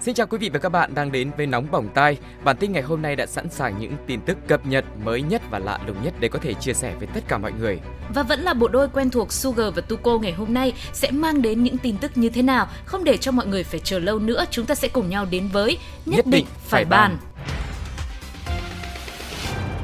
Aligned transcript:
Xin 0.00 0.14
chào 0.14 0.26
quý 0.26 0.38
vị 0.38 0.48
và 0.48 0.58
các 0.58 0.68
bạn 0.68 0.94
đang 0.94 1.12
đến 1.12 1.30
với 1.36 1.46
Nóng 1.46 1.66
Bỏng 1.70 1.88
Tai. 1.94 2.16
Bản 2.44 2.56
tin 2.56 2.72
ngày 2.72 2.82
hôm 2.82 3.02
nay 3.02 3.16
đã 3.16 3.26
sẵn 3.26 3.50
sàng 3.50 3.74
những 3.80 3.92
tin 4.06 4.20
tức 4.20 4.38
cập 4.48 4.66
nhật 4.66 4.84
mới 5.04 5.22
nhất 5.22 5.42
và 5.50 5.58
lạ 5.58 5.78
lùng 5.86 5.96
nhất 6.04 6.14
để 6.20 6.28
có 6.28 6.38
thể 6.42 6.54
chia 6.54 6.72
sẻ 6.72 6.94
với 6.98 7.08
tất 7.14 7.20
cả 7.28 7.38
mọi 7.38 7.52
người. 7.52 7.80
Và 8.14 8.22
vẫn 8.22 8.40
là 8.40 8.54
bộ 8.54 8.68
đôi 8.68 8.88
quen 8.88 9.10
thuộc 9.10 9.32
Sugar 9.32 9.74
và 9.74 9.82
Tuko 9.82 10.18
ngày 10.18 10.32
hôm 10.32 10.54
nay 10.54 10.72
sẽ 10.92 11.10
mang 11.10 11.42
đến 11.42 11.62
những 11.62 11.78
tin 11.78 11.96
tức 11.96 12.12
như 12.14 12.28
thế 12.28 12.42
nào. 12.42 12.68
Không 12.84 13.04
để 13.04 13.16
cho 13.16 13.32
mọi 13.32 13.46
người 13.46 13.64
phải 13.64 13.80
chờ 13.80 13.98
lâu 13.98 14.18
nữa, 14.18 14.44
chúng 14.50 14.66
ta 14.66 14.74
sẽ 14.74 14.88
cùng 14.88 15.10
nhau 15.10 15.26
đến 15.30 15.48
với 15.52 15.78
Nhất, 16.06 16.16
Nhất 16.16 16.26
định, 16.26 16.30
định 16.30 16.46
phải 16.64 16.84
bàn. 16.84 17.16
bàn. 17.36 17.46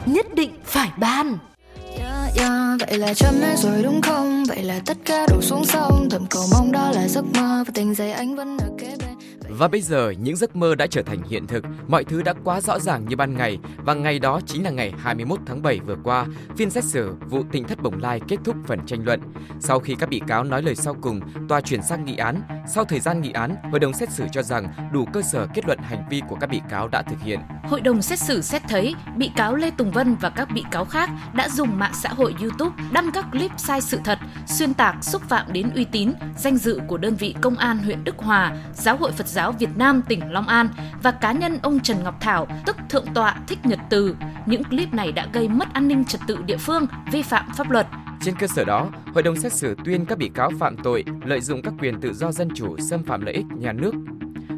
Nhất 0.06 0.34
định 0.34 0.50
phải 0.64 0.90
bàn. 0.96 1.38
Yeah, 1.98 2.36
yeah, 2.36 2.80
vậy 2.88 2.98
là 2.98 3.14
chấm 3.14 3.34
hết 3.40 3.54
rồi 3.58 3.82
đúng 3.82 4.02
không? 4.02 4.44
Vậy 4.48 4.62
là 4.62 4.80
tất 4.86 4.96
cả 5.04 5.26
đổ 5.30 5.40
xuống 5.42 5.64
sông 5.64 6.08
Thầm 6.10 6.26
cầu 6.30 6.42
mong 6.52 6.72
đó 6.72 6.90
là 6.94 7.08
giấc 7.08 7.24
mơ 7.34 7.64
Và 7.66 7.72
tình 7.74 7.94
giây 7.94 8.12
anh 8.12 8.36
vẫn 8.36 8.58
ở 8.58 8.68
kế 8.78 8.96
bên 8.98 9.09
và 9.60 9.68
bây 9.68 9.80
giờ, 9.80 10.10
những 10.10 10.36
giấc 10.36 10.56
mơ 10.56 10.74
đã 10.74 10.86
trở 10.86 11.02
thành 11.02 11.22
hiện 11.22 11.46
thực, 11.46 11.64
mọi 11.88 12.04
thứ 12.04 12.22
đã 12.22 12.34
quá 12.44 12.60
rõ 12.60 12.78
ràng 12.78 13.04
như 13.08 13.16
ban 13.16 13.36
ngày 13.36 13.58
và 13.76 13.94
ngày 13.94 14.18
đó 14.18 14.40
chính 14.46 14.64
là 14.64 14.70
ngày 14.70 14.92
21 14.98 15.40
tháng 15.46 15.62
7 15.62 15.80
vừa 15.86 15.96
qua, 16.04 16.26
phiên 16.56 16.70
xét 16.70 16.84
xử 16.84 17.14
vụ 17.30 17.42
tỉnh 17.52 17.64
thất 17.64 17.82
Bồng 17.82 18.00
Lai 18.00 18.20
kết 18.28 18.36
thúc 18.44 18.56
phần 18.66 18.86
tranh 18.86 19.04
luận. 19.04 19.20
Sau 19.60 19.80
khi 19.80 19.94
các 19.98 20.08
bị 20.08 20.20
cáo 20.26 20.44
nói 20.44 20.62
lời 20.62 20.74
sau 20.74 20.96
cùng, 21.00 21.20
tòa 21.48 21.60
chuyển 21.60 21.82
sang 21.82 22.04
nghị 22.04 22.16
án. 22.16 22.42
Sau 22.74 22.84
thời 22.84 23.00
gian 23.00 23.20
nghị 23.20 23.32
án, 23.32 23.56
hội 23.70 23.80
đồng 23.80 23.92
xét 23.92 24.10
xử 24.10 24.24
cho 24.32 24.42
rằng 24.42 24.68
đủ 24.92 25.04
cơ 25.12 25.22
sở 25.22 25.46
kết 25.54 25.66
luận 25.66 25.78
hành 25.78 26.04
vi 26.10 26.22
của 26.28 26.36
các 26.40 26.50
bị 26.50 26.60
cáo 26.70 26.88
đã 26.88 27.02
thực 27.02 27.20
hiện. 27.20 27.40
Hội 27.64 27.80
đồng 27.80 28.02
xét 28.02 28.18
xử 28.18 28.40
xét 28.40 28.62
thấy 28.68 28.94
bị 29.16 29.30
cáo 29.36 29.56
Lê 29.56 29.70
Tùng 29.70 29.90
Vân 29.90 30.16
và 30.20 30.30
các 30.30 30.48
bị 30.54 30.64
cáo 30.70 30.84
khác 30.84 31.10
đã 31.34 31.48
dùng 31.48 31.78
mạng 31.78 31.92
xã 31.94 32.08
hội 32.08 32.34
YouTube 32.40 32.82
đăng 32.92 33.10
các 33.12 33.26
clip 33.32 33.50
sai 33.56 33.80
sự 33.80 34.00
thật, 34.04 34.18
xuyên 34.46 34.74
tạc 34.74 35.04
xúc 35.04 35.22
phạm 35.28 35.52
đến 35.52 35.70
uy 35.74 35.84
tín, 35.84 36.12
danh 36.38 36.56
dự 36.56 36.80
của 36.86 36.96
đơn 36.96 37.16
vị 37.16 37.34
công 37.40 37.56
an 37.56 37.78
huyện 37.78 38.04
Đức 38.04 38.18
Hòa, 38.18 38.56
Giáo 38.74 38.96
hội 38.96 39.12
Phật 39.12 39.26
giáo 39.26 39.49
Việt 39.52 39.76
Nam 39.76 40.02
tỉnh 40.08 40.32
Long 40.32 40.48
An 40.48 40.68
và 41.02 41.10
cá 41.10 41.32
nhân 41.32 41.58
ông 41.62 41.80
Trần 41.80 42.02
Ngọc 42.04 42.14
Thảo, 42.20 42.46
tức 42.66 42.76
Thượng 42.88 43.06
tọa 43.14 43.36
Thích 43.48 43.58
Nhật 43.64 43.78
Từ. 43.90 44.16
Những 44.46 44.64
clip 44.64 44.94
này 44.94 45.12
đã 45.12 45.26
gây 45.32 45.48
mất 45.48 45.72
an 45.72 45.88
ninh 45.88 46.04
trật 46.04 46.20
tự 46.26 46.38
địa 46.46 46.56
phương, 46.56 46.86
vi 47.12 47.22
phạm 47.22 47.44
pháp 47.56 47.70
luật. 47.70 47.86
Trên 48.20 48.34
cơ 48.36 48.46
sở 48.46 48.64
đó, 48.64 48.88
hội 49.14 49.22
đồng 49.22 49.36
xét 49.36 49.52
xử 49.52 49.76
tuyên 49.84 50.06
các 50.06 50.18
bị 50.18 50.30
cáo 50.34 50.50
phạm 50.58 50.76
tội 50.76 51.04
lợi 51.24 51.40
dụng 51.40 51.62
các 51.62 51.74
quyền 51.80 52.00
tự 52.00 52.14
do 52.14 52.32
dân 52.32 52.48
chủ 52.54 52.76
xâm 52.78 53.02
phạm 53.04 53.20
lợi 53.20 53.34
ích 53.34 53.46
nhà 53.56 53.72
nước, 53.72 53.94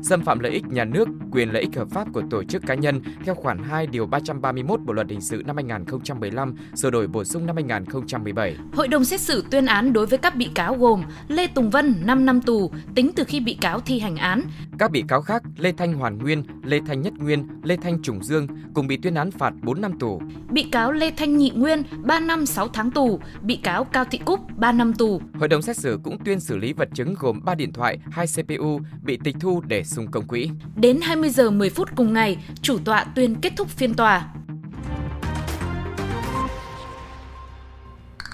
xâm 0.03 0.25
phạm 0.25 0.39
lợi 0.39 0.53
ích 0.53 0.67
nhà 0.67 0.85
nước, 0.85 1.09
quyền 1.33 1.53
lợi 1.53 1.63
ích 1.63 1.77
hợp 1.77 1.89
pháp 1.91 2.09
của 2.13 2.23
tổ 2.31 2.45
chức 2.45 2.63
cá 2.67 2.75
nhân 2.75 3.03
theo 3.25 3.35
khoản 3.35 3.59
2 3.59 3.87
điều 3.87 4.07
331 4.07 4.81
Bộ 4.81 4.93
luật 4.93 5.11
hình 5.11 5.20
sự 5.20 5.43
năm 5.47 5.57
2015, 5.57 6.55
sửa 6.75 6.91
đổi 6.91 7.07
bổ 7.07 7.25
sung 7.25 7.47
năm 7.47 7.57
2017. 7.57 8.57
Hội 8.73 8.89
đồng 8.89 9.05
xét 9.05 9.20
xử 9.20 9.45
tuyên 9.51 9.67
án 9.67 9.93
đối 9.93 10.07
với 10.07 10.19
các 10.19 10.37
bị 10.37 10.51
cáo 10.55 10.75
gồm 10.75 11.03
Lê 11.29 11.47
Tùng 11.47 11.70
Vân 11.70 11.95
5 12.05 12.27
năm 12.27 12.41
tù 12.41 12.70
tính 12.95 13.11
từ 13.17 13.25
khi 13.25 13.41
bị 13.41 13.55
cáo 13.61 13.81
thi 13.81 13.98
hành 13.98 14.17
án, 14.17 14.43
Các 14.83 14.91
bị 14.91 15.05
cáo 15.08 15.22
khác 15.22 15.42
Lê 15.56 15.72
Thanh 15.72 15.92
Hoàn 15.92 16.19
Nguyên, 16.19 16.42
Lê 16.62 16.80
Thanh 16.86 17.02
Nhất 17.02 17.12
Nguyên, 17.19 17.47
Lê 17.62 17.77
Thanh 17.77 18.02
Trùng 18.02 18.25
Dương 18.25 18.47
cùng 18.75 18.86
bị 18.86 18.97
tuyên 19.02 19.14
án 19.14 19.30
phạt 19.30 19.52
4 19.62 19.80
năm 19.80 19.98
tù. 19.98 20.20
bị 20.50 20.62
cáo 20.72 20.92
Lê 20.92 21.11
Thanh 21.16 21.36
Nhị 21.36 21.50
Nguyên 21.50 21.83
3 22.02 22.20
năm 22.20 22.47
6 22.47 22.69
tháng 22.69 22.91
tù, 22.91 23.20
bị 23.42 23.56
cáo 23.56 23.84
Cao 23.84 24.05
Thị 24.11 24.20
Cúc 24.24 24.41
3 24.56 24.72
năm 24.72 24.94
tù, 24.94 25.20
Hội 25.34 25.48
đồng 25.48 25.62
xét 25.62 25.77
xử 25.77 25.98
cũng 26.02 26.19
tuyên 26.24 26.41
xử 26.41 26.56
lý 26.56 26.72
vật 26.72 26.89
chứng 26.94 27.14
gồm 27.19 27.41
3 27.44 27.55
điện 27.55 27.72
thoại, 27.72 27.98
2 28.11 28.27
CPU 28.27 28.80
bị 29.02 29.18
tịch 29.24 29.36
thu 29.40 29.62
để 29.67 29.84
xung 29.84 30.11
công 30.11 30.27
quỹ. 30.27 30.51
Đến 30.77 31.01
20 31.02 31.30
giờ 31.30 31.51
10 31.51 31.70
phút 31.70 31.89
cùng 31.96 32.12
ngày, 32.12 32.36
chủ 32.62 32.78
tọa 32.84 33.05
tuyên 33.05 33.34
kết 33.34 33.52
thúc 33.57 33.68
phiên 33.68 33.95
tòa. 33.95 34.28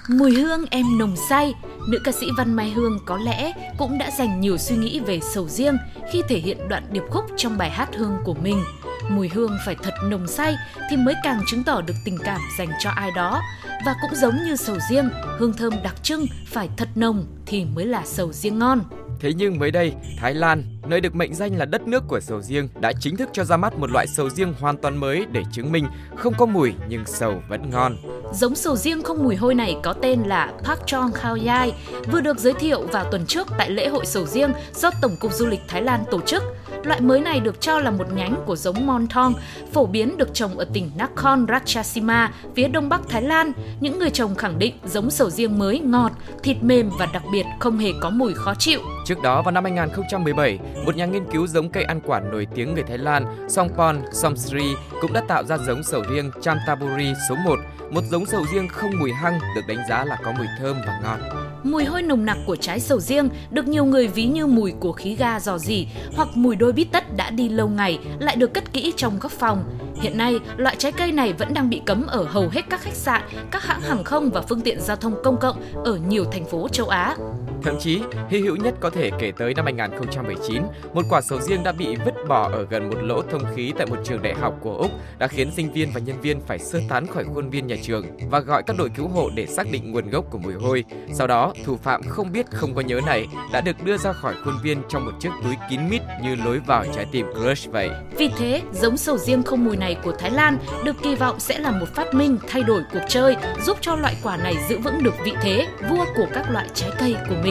Mùi 0.09 0.31
hương 0.31 0.65
em 0.71 0.85
nồng 0.97 1.15
say, 1.29 1.53
nữ 1.87 1.99
ca 2.03 2.11
sĩ 2.11 2.27
Văn 2.37 2.53
Mai 2.53 2.69
Hương 2.69 2.99
có 3.05 3.17
lẽ 3.17 3.53
cũng 3.77 3.97
đã 3.97 4.11
dành 4.17 4.41
nhiều 4.41 4.57
suy 4.57 4.75
nghĩ 4.75 4.99
về 4.99 5.19
sầu 5.33 5.47
riêng 5.47 5.77
khi 6.11 6.21
thể 6.29 6.39
hiện 6.39 6.57
đoạn 6.67 6.83
điệp 6.91 7.03
khúc 7.09 7.25
trong 7.37 7.57
bài 7.57 7.69
hát 7.69 7.89
hương 7.95 8.17
của 8.23 8.33
mình. 8.33 8.63
Mùi 9.09 9.29
hương 9.29 9.57
phải 9.65 9.75
thật 9.83 9.93
nồng 10.03 10.27
say 10.27 10.55
thì 10.89 10.97
mới 10.97 11.13
càng 11.23 11.41
chứng 11.47 11.63
tỏ 11.63 11.81
được 11.81 11.93
tình 12.05 12.17
cảm 12.23 12.41
dành 12.57 12.69
cho 12.79 12.89
ai 12.89 13.11
đó. 13.15 13.41
Và 13.85 13.95
cũng 14.01 14.15
giống 14.15 14.35
như 14.45 14.55
sầu 14.55 14.77
riêng, 14.89 15.09
hương 15.37 15.53
thơm 15.53 15.73
đặc 15.83 16.03
trưng 16.03 16.25
phải 16.47 16.69
thật 16.77 16.89
nồng 16.95 17.25
thì 17.45 17.65
mới 17.65 17.85
là 17.85 18.01
sầu 18.05 18.33
riêng 18.33 18.59
ngon. 18.59 18.81
Thế 19.19 19.33
nhưng 19.33 19.59
mới 19.59 19.71
đây, 19.71 19.93
Thái 20.17 20.33
Lan, 20.33 20.78
nơi 20.87 21.01
được 21.01 21.15
mệnh 21.15 21.33
danh 21.33 21.57
là 21.57 21.65
đất 21.65 21.87
nước 21.87 22.03
của 22.07 22.19
sầu 22.19 22.41
riêng, 22.41 22.69
đã 22.79 22.93
chính 22.99 23.17
thức 23.17 23.29
cho 23.33 23.43
ra 23.43 23.57
mắt 23.57 23.77
một 23.77 23.91
loại 23.91 24.07
sầu 24.07 24.29
riêng 24.29 24.53
hoàn 24.59 24.77
toàn 24.77 24.97
mới 24.97 25.25
để 25.31 25.43
chứng 25.51 25.71
minh 25.71 25.87
không 26.15 26.33
có 26.37 26.45
mùi 26.45 26.73
nhưng 26.89 27.05
sầu 27.05 27.41
vẫn 27.49 27.69
ngon. 27.69 27.97
Giống 28.33 28.55
sầu 28.55 28.75
riêng 28.75 29.03
không 29.03 29.23
mùi 29.23 29.35
hôi 29.35 29.55
này 29.55 29.77
có 29.83 29.93
tên 29.93 30.21
là 30.25 30.53
Park 30.63 30.79
Chong 30.85 31.11
Khao 31.11 31.37
Yai, 31.45 31.73
vừa 32.11 32.21
được 32.21 32.39
giới 32.39 32.53
thiệu 32.53 32.81
vào 32.81 33.05
tuần 33.11 33.25
trước 33.25 33.47
tại 33.57 33.69
lễ 33.69 33.87
hội 33.87 34.05
sầu 34.05 34.25
riêng 34.25 34.51
do 34.73 34.91
Tổng 35.01 35.15
cục 35.19 35.33
Du 35.33 35.45
lịch 35.45 35.61
Thái 35.67 35.81
Lan 35.81 36.03
tổ 36.11 36.21
chức. 36.21 36.43
Loại 36.83 37.01
mới 37.01 37.19
này 37.19 37.39
được 37.39 37.61
cho 37.61 37.79
là 37.79 37.91
một 37.91 38.13
nhánh 38.13 38.35
của 38.45 38.55
giống 38.55 38.87
Montong, 38.87 39.33
phổ 39.73 39.85
biến 39.85 40.17
được 40.17 40.33
trồng 40.33 40.57
ở 40.57 40.65
tỉnh 40.73 40.91
Nakhon 40.97 41.45
Ratchasima, 41.47 42.31
phía 42.55 42.67
đông 42.67 42.89
bắc 42.89 43.01
Thái 43.09 43.21
Lan. 43.21 43.51
Những 43.79 43.99
người 43.99 44.09
trồng 44.09 44.35
khẳng 44.35 44.59
định 44.59 44.73
giống 44.85 45.11
sầu 45.11 45.29
riêng 45.29 45.59
mới 45.59 45.79
ngọt, 45.79 46.11
thịt 46.43 46.57
mềm 46.63 46.89
và 46.99 47.07
đặc 47.13 47.23
biệt 47.31 47.45
không 47.59 47.77
hề 47.77 47.91
có 48.01 48.09
mùi 48.09 48.33
khó 48.33 48.53
chịu. 48.55 48.79
Trước 49.05 49.21
đó 49.21 49.41
vào 49.41 49.51
năm 49.51 49.63
2017, 49.63 50.59
một 50.85 50.95
nhà 50.95 51.05
nghiên 51.05 51.25
cứu 51.31 51.47
giống 51.47 51.69
cây 51.69 51.83
ăn 51.83 52.01
quả 52.05 52.19
nổi 52.19 52.47
tiếng 52.55 52.73
người 52.73 52.83
Thái 52.83 52.97
Lan 52.97 53.25
Songpon 53.49 54.01
Somsri 54.11 54.75
cũng 55.01 55.13
đã 55.13 55.21
tạo 55.27 55.43
ra 55.43 55.57
giống 55.57 55.83
sầu 55.83 56.03
riêng 56.09 56.31
Chantaburi 56.41 57.13
số 57.29 57.35
1, 57.45 57.59
một 57.91 58.03
giống 58.11 58.25
sầu 58.25 58.45
riêng 58.53 58.67
không 58.67 58.91
mùi 58.99 59.11
hăng 59.11 59.39
được 59.55 59.61
đánh 59.67 59.77
giá 59.89 60.05
là 60.05 60.17
có 60.23 60.31
mùi 60.31 60.47
thơm 60.59 60.77
và 60.87 60.99
ngon. 61.03 61.19
Mùi 61.63 61.85
hôi 61.85 62.01
nồng 62.01 62.25
nặc 62.25 62.37
của 62.45 62.55
trái 62.55 62.79
sầu 62.79 62.99
riêng 62.99 63.29
được 63.51 63.67
nhiều 63.67 63.85
người 63.85 64.07
ví 64.07 64.25
như 64.25 64.47
mùi 64.47 64.73
của 64.79 64.91
khí 64.91 65.15
ga 65.15 65.39
dò 65.39 65.57
dỉ 65.57 65.87
hoặc 66.15 66.27
mùi 66.33 66.55
đôi 66.55 66.71
bít 66.71 66.87
tất 66.91 67.15
đã 67.15 67.29
đi 67.29 67.49
lâu 67.49 67.67
ngày 67.67 67.99
lại 68.19 68.35
được 68.35 68.53
cất 68.53 68.73
kỹ 68.73 68.93
trong 68.97 69.19
góc 69.19 69.31
phòng. 69.31 69.63
Hiện 70.01 70.17
nay, 70.17 70.39
loại 70.57 70.75
trái 70.77 70.91
cây 70.91 71.11
này 71.11 71.33
vẫn 71.33 71.53
đang 71.53 71.69
bị 71.69 71.81
cấm 71.85 72.07
ở 72.07 72.23
hầu 72.23 72.49
hết 72.49 72.61
các 72.69 72.81
khách 72.81 72.95
sạn, 72.95 73.21
các 73.51 73.63
hãng 73.63 73.81
hàng 73.81 74.03
không 74.03 74.29
và 74.29 74.41
phương 74.41 74.61
tiện 74.61 74.81
giao 74.81 74.95
thông 74.95 75.23
công 75.23 75.37
cộng 75.37 75.83
ở 75.85 75.99
nhiều 76.07 76.25
thành 76.31 76.45
phố 76.45 76.67
châu 76.67 76.87
Á. 76.87 77.15
Thậm 77.63 77.75
chí, 77.79 78.01
hy 78.29 78.39
hữu 78.39 78.55
nhất 78.55 78.75
có 78.79 78.89
thể 78.89 79.11
kể 79.19 79.31
tới 79.37 79.53
năm 79.53 79.65
2019, 79.65 80.63
một 80.93 81.05
quả 81.09 81.21
sầu 81.21 81.39
riêng 81.41 81.63
đã 81.63 81.71
bị 81.71 81.95
vứt 82.05 82.13
bỏ 82.27 82.49
ở 82.51 82.65
gần 82.69 82.89
một 82.89 82.97
lỗ 83.01 83.21
thông 83.21 83.41
khí 83.55 83.73
tại 83.77 83.87
một 83.87 83.97
trường 84.03 84.21
đại 84.21 84.33
học 84.33 84.53
của 84.61 84.75
Úc 84.75 84.91
đã 85.19 85.27
khiến 85.27 85.51
sinh 85.55 85.71
viên 85.71 85.91
và 85.93 85.99
nhân 85.99 86.21
viên 86.21 86.41
phải 86.41 86.59
sơ 86.59 86.79
tán 86.89 87.07
khỏi 87.07 87.23
khuôn 87.33 87.49
viên 87.49 87.67
nhà 87.67 87.75
trường 87.81 88.05
và 88.29 88.39
gọi 88.39 88.63
các 88.63 88.75
đội 88.77 88.89
cứu 88.89 89.07
hộ 89.07 89.29
để 89.35 89.45
xác 89.45 89.71
định 89.71 89.91
nguồn 89.91 90.09
gốc 90.09 90.25
của 90.29 90.37
mùi 90.37 90.53
hôi. 90.53 90.83
Sau 91.13 91.27
đó, 91.27 91.53
thủ 91.65 91.77
phạm 91.77 92.01
không 92.03 92.31
biết 92.31 92.45
không 92.51 92.73
có 92.75 92.81
nhớ 92.81 92.99
này 93.05 93.27
đã 93.53 93.61
được 93.61 93.83
đưa 93.83 93.97
ra 93.97 94.13
khỏi 94.13 94.33
khuôn 94.45 94.53
viên 94.63 94.81
trong 94.89 95.05
một 95.05 95.11
chiếc 95.19 95.29
túi 95.43 95.55
kín 95.69 95.89
mít 95.89 96.01
như 96.23 96.35
lối 96.35 96.59
vào 96.59 96.85
trái 96.95 97.05
tim 97.11 97.25
crush 97.33 97.71
vậy. 97.71 97.89
Vì 98.17 98.29
thế, 98.37 98.61
giống 98.73 98.97
sầu 98.97 99.17
riêng 99.17 99.43
không 99.43 99.65
mùi 99.65 99.77
này 99.77 99.97
của 100.03 100.11
Thái 100.11 100.31
Lan 100.31 100.57
được 100.83 100.95
kỳ 101.03 101.15
vọng 101.15 101.39
sẽ 101.39 101.59
là 101.59 101.71
một 101.71 101.95
phát 101.95 102.13
minh 102.13 102.37
thay 102.47 102.63
đổi 102.63 102.81
cuộc 102.93 102.99
chơi, 103.07 103.35
giúp 103.65 103.77
cho 103.81 103.95
loại 103.95 104.15
quả 104.23 104.37
này 104.37 104.55
giữ 104.69 104.77
vững 104.77 105.03
được 105.03 105.13
vị 105.23 105.33
thế 105.41 105.67
vua 105.89 106.05
của 106.15 106.27
các 106.33 106.51
loại 106.51 106.67
trái 106.73 106.89
cây 106.99 107.15
của 107.29 107.35
mình. 107.43 107.48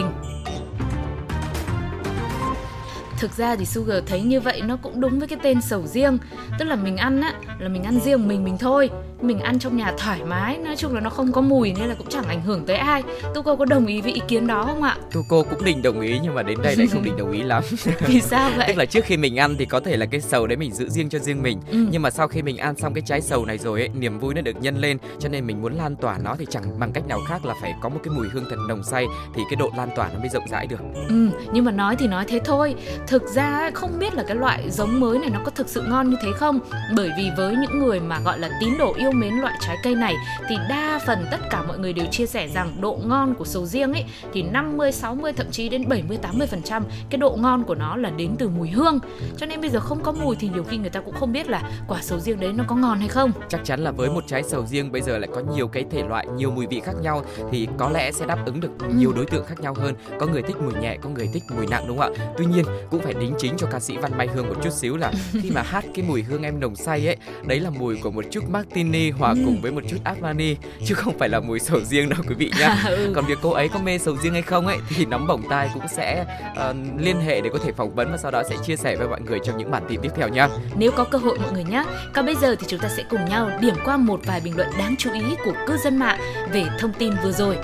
Thực 3.18 3.32
ra 3.36 3.56
thì 3.56 3.64
Sugar 3.64 4.04
thấy 4.06 4.20
như 4.20 4.40
vậy 4.40 4.62
nó 4.62 4.76
cũng 4.76 5.00
đúng 5.00 5.18
với 5.18 5.28
cái 5.28 5.38
tên 5.42 5.60
sầu 5.60 5.86
riêng. 5.86 6.18
Tức 6.58 6.64
là 6.64 6.76
mình 6.76 6.96
ăn 6.96 7.20
á, 7.20 7.34
là 7.58 7.68
mình 7.68 7.82
ăn 7.82 8.00
riêng 8.00 8.28
mình 8.28 8.44
mình 8.44 8.58
thôi. 8.58 8.90
Mình 9.22 9.40
ăn 9.40 9.58
trong 9.58 9.76
nhà 9.76 9.92
thoải 9.98 10.24
mái, 10.24 10.58
nói 10.58 10.76
chung 10.76 10.94
là 10.94 11.00
nó 11.00 11.10
không 11.10 11.32
có 11.32 11.40
mùi 11.40 11.72
nên 11.78 11.88
là 11.88 11.94
cũng 11.98 12.06
chẳng 12.10 12.24
ảnh 12.28 12.42
hưởng 12.42 12.64
tới 12.66 12.76
ai 12.76 13.02
Tu 13.34 13.42
cô 13.42 13.56
có 13.56 13.64
đồng 13.64 13.86
ý 13.86 14.00
với 14.00 14.12
ý 14.12 14.20
kiến 14.28 14.46
đó 14.46 14.64
không 14.64 14.82
ạ? 14.82 14.96
Tu 15.12 15.24
cô 15.28 15.42
cũng 15.42 15.64
định 15.64 15.82
đồng 15.82 16.00
ý 16.00 16.18
nhưng 16.22 16.34
mà 16.34 16.42
đến 16.42 16.58
đây 16.62 16.76
lại 16.76 16.86
không 16.86 17.04
định 17.04 17.16
đồng 17.16 17.32
ý 17.32 17.42
lắm. 17.42 17.62
Vì 18.06 18.20
sao 18.20 18.50
vậy? 18.56 18.64
Tức 18.68 18.76
là 18.76 18.84
trước 18.84 19.04
khi 19.04 19.16
mình 19.16 19.38
ăn 19.38 19.56
thì 19.58 19.64
có 19.64 19.80
thể 19.80 19.96
là 19.96 20.06
cái 20.06 20.20
sầu 20.20 20.46
đấy 20.46 20.56
mình 20.56 20.72
giữ 20.72 20.88
riêng 20.88 21.08
cho 21.08 21.18
riêng 21.18 21.42
mình 21.42 21.58
Ừ. 21.72 21.86
Nhưng 21.90 22.02
mà 22.02 22.10
sau 22.10 22.28
khi 22.28 22.42
mình 22.42 22.56
ăn 22.56 22.76
xong 22.76 22.94
cái 22.94 23.02
trái 23.06 23.20
sầu 23.20 23.44
này 23.44 23.58
rồi 23.58 23.80
ấy, 23.80 23.88
niềm 23.88 24.18
vui 24.18 24.34
nó 24.34 24.40
được 24.40 24.56
nhân 24.62 24.76
lên 24.76 24.98
Cho 25.18 25.28
nên 25.28 25.46
mình 25.46 25.62
muốn 25.62 25.74
lan 25.74 25.96
tỏa 25.96 26.18
nó 26.18 26.36
thì 26.38 26.46
chẳng 26.50 26.78
bằng 26.80 26.92
cách 26.92 27.06
nào 27.08 27.20
khác 27.28 27.44
là 27.44 27.54
phải 27.60 27.74
có 27.82 27.88
một 27.88 28.00
cái 28.04 28.14
mùi 28.14 28.28
hương 28.28 28.44
thật 28.50 28.56
nồng 28.68 28.82
say 28.82 29.06
Thì 29.34 29.42
cái 29.50 29.56
độ 29.56 29.70
lan 29.76 29.88
tỏa 29.96 30.08
nó 30.14 30.18
mới 30.20 30.28
rộng 30.28 30.48
rãi 30.50 30.66
được 30.66 30.80
Ừ, 31.08 31.28
nhưng 31.52 31.64
mà 31.64 31.72
nói 31.72 31.96
thì 31.96 32.06
nói 32.06 32.24
thế 32.28 32.40
thôi 32.44 32.74
Thực 33.06 33.22
ra 33.34 33.70
không 33.74 33.98
biết 33.98 34.14
là 34.14 34.22
cái 34.26 34.36
loại 34.36 34.70
giống 34.70 35.00
mới 35.00 35.18
này 35.18 35.30
nó 35.30 35.40
có 35.44 35.50
thực 35.50 35.68
sự 35.68 35.82
ngon 35.88 36.10
như 36.10 36.16
thế 36.22 36.28
không 36.36 36.58
Bởi 36.96 37.10
vì 37.18 37.30
với 37.36 37.56
những 37.56 37.78
người 37.78 38.00
mà 38.00 38.20
gọi 38.20 38.38
là 38.38 38.50
tín 38.60 38.78
đồ 38.78 38.94
yêu 38.94 39.07
yêu 39.08 39.12
mến 39.12 39.34
loại 39.34 39.54
trái 39.60 39.76
cây 39.82 39.94
này 39.94 40.14
thì 40.48 40.56
đa 40.68 41.00
phần 41.06 41.26
tất 41.30 41.40
cả 41.50 41.62
mọi 41.62 41.78
người 41.78 41.92
đều 41.92 42.06
chia 42.06 42.26
sẻ 42.26 42.48
rằng 42.48 42.80
độ 42.80 42.98
ngon 43.04 43.34
của 43.34 43.44
sầu 43.44 43.66
riêng 43.66 43.92
ấy 43.92 44.04
thì 44.32 44.42
50, 44.42 44.92
60 44.92 45.32
thậm 45.32 45.50
chí 45.50 45.68
đến 45.68 45.88
70, 45.88 46.18
80% 46.22 46.82
cái 47.10 47.18
độ 47.18 47.36
ngon 47.40 47.64
của 47.64 47.74
nó 47.74 47.96
là 47.96 48.10
đến 48.10 48.36
từ 48.38 48.48
mùi 48.48 48.68
hương. 48.68 48.98
Cho 49.36 49.46
nên 49.46 49.60
bây 49.60 49.70
giờ 49.70 49.80
không 49.80 50.02
có 50.02 50.12
mùi 50.12 50.36
thì 50.40 50.48
nhiều 50.48 50.64
khi 50.64 50.76
người 50.76 50.90
ta 50.90 51.00
cũng 51.00 51.14
không 51.14 51.32
biết 51.32 51.48
là 51.48 51.62
quả 51.88 52.02
sầu 52.02 52.18
riêng 52.18 52.40
đấy 52.40 52.52
nó 52.52 52.64
có 52.68 52.76
ngon 52.76 52.98
hay 52.98 53.08
không. 53.08 53.32
Chắc 53.48 53.60
chắn 53.64 53.80
là 53.80 53.90
với 53.90 54.10
một 54.10 54.24
trái 54.26 54.42
sầu 54.42 54.66
riêng 54.66 54.92
bây 54.92 55.02
giờ 55.02 55.18
lại 55.18 55.28
có 55.34 55.42
nhiều 55.54 55.68
cái 55.68 55.84
thể 55.90 56.02
loại, 56.02 56.26
nhiều 56.36 56.50
mùi 56.50 56.66
vị 56.66 56.80
khác 56.84 56.94
nhau 57.02 57.24
thì 57.52 57.68
có 57.78 57.90
lẽ 57.90 58.12
sẽ 58.12 58.26
đáp 58.26 58.38
ứng 58.46 58.60
được 58.60 58.70
nhiều 58.96 59.12
đối 59.12 59.26
tượng 59.26 59.44
khác 59.46 59.60
nhau 59.60 59.74
hơn. 59.74 59.94
Có 60.18 60.26
người 60.26 60.42
thích 60.42 60.56
mùi 60.60 60.72
nhẹ, 60.82 60.96
có 61.02 61.10
người 61.10 61.28
thích 61.32 61.42
mùi 61.56 61.66
nặng 61.66 61.84
đúng 61.88 61.98
không 61.98 62.14
ạ? 62.14 62.32
Tuy 62.38 62.46
nhiên 62.46 62.64
cũng 62.90 63.02
phải 63.02 63.14
đính 63.14 63.34
chính 63.38 63.54
cho 63.56 63.66
ca 63.70 63.80
sĩ 63.80 63.96
Văn 63.96 64.12
Mai 64.18 64.26
Hương 64.26 64.48
một 64.48 64.56
chút 64.62 64.72
xíu 64.72 64.96
là 64.96 65.12
khi 65.42 65.50
mà 65.50 65.62
hát 65.62 65.84
cái 65.94 66.04
mùi 66.08 66.22
hương 66.22 66.42
em 66.42 66.60
nồng 66.60 66.76
say 66.76 67.06
ấy, 67.06 67.16
đấy 67.46 67.60
là 67.60 67.70
mùi 67.70 67.96
của 67.96 68.10
một 68.10 68.24
chút 68.30 68.44
martini 68.48 68.97
hòa 69.10 69.30
ừ. 69.30 69.36
cùng 69.44 69.60
với 69.62 69.72
một 69.72 69.80
chút 69.88 69.96
Armani 70.04 70.56
chứ 70.84 70.94
không 70.94 71.18
phải 71.18 71.28
là 71.28 71.40
mùi 71.40 71.58
sầu 71.58 71.80
riêng 71.80 72.08
đâu 72.08 72.20
quý 72.28 72.34
vị 72.34 72.50
nhá. 72.60 72.82
ừ. 72.88 73.12
Còn 73.14 73.26
việc 73.26 73.38
cô 73.42 73.50
ấy 73.50 73.68
có 73.68 73.78
mê 73.78 73.98
sầu 73.98 74.16
riêng 74.16 74.32
hay 74.32 74.42
không 74.42 74.66
ấy 74.66 74.78
thì 74.88 75.06
nóng 75.06 75.26
bỏng 75.26 75.42
tai 75.50 75.70
cũng 75.74 75.88
sẽ 75.88 76.24
uh, 76.52 76.76
liên 76.98 77.20
hệ 77.20 77.40
để 77.40 77.50
có 77.52 77.58
thể 77.64 77.72
phỏng 77.72 77.94
vấn 77.94 78.10
và 78.10 78.16
sau 78.16 78.30
đó 78.30 78.42
sẽ 78.50 78.56
chia 78.64 78.76
sẻ 78.76 78.96
với 78.96 79.08
mọi 79.08 79.20
người 79.20 79.38
trong 79.44 79.58
những 79.58 79.70
bản 79.70 79.82
tin 79.88 80.00
tiếp 80.00 80.10
theo 80.16 80.28
nhá. 80.28 80.48
Nếu 80.78 80.90
có 80.96 81.04
cơ 81.04 81.18
hội 81.18 81.38
mọi 81.38 81.52
người 81.52 81.64
nhé. 81.64 81.84
Còn 82.14 82.26
bây 82.26 82.34
giờ 82.34 82.56
thì 82.60 82.66
chúng 82.68 82.80
ta 82.80 82.88
sẽ 82.96 83.04
cùng 83.10 83.24
nhau 83.24 83.50
điểm 83.60 83.74
qua 83.84 83.96
một 83.96 84.20
vài 84.26 84.40
bình 84.40 84.56
luận 84.56 84.68
đáng 84.78 84.94
chú 84.98 85.12
ý 85.12 85.22
của 85.44 85.54
cư 85.66 85.76
dân 85.76 85.96
mạng 85.96 86.18
về 86.52 86.64
thông 86.78 86.92
tin 86.98 87.12
vừa 87.22 87.32
rồi. 87.32 87.56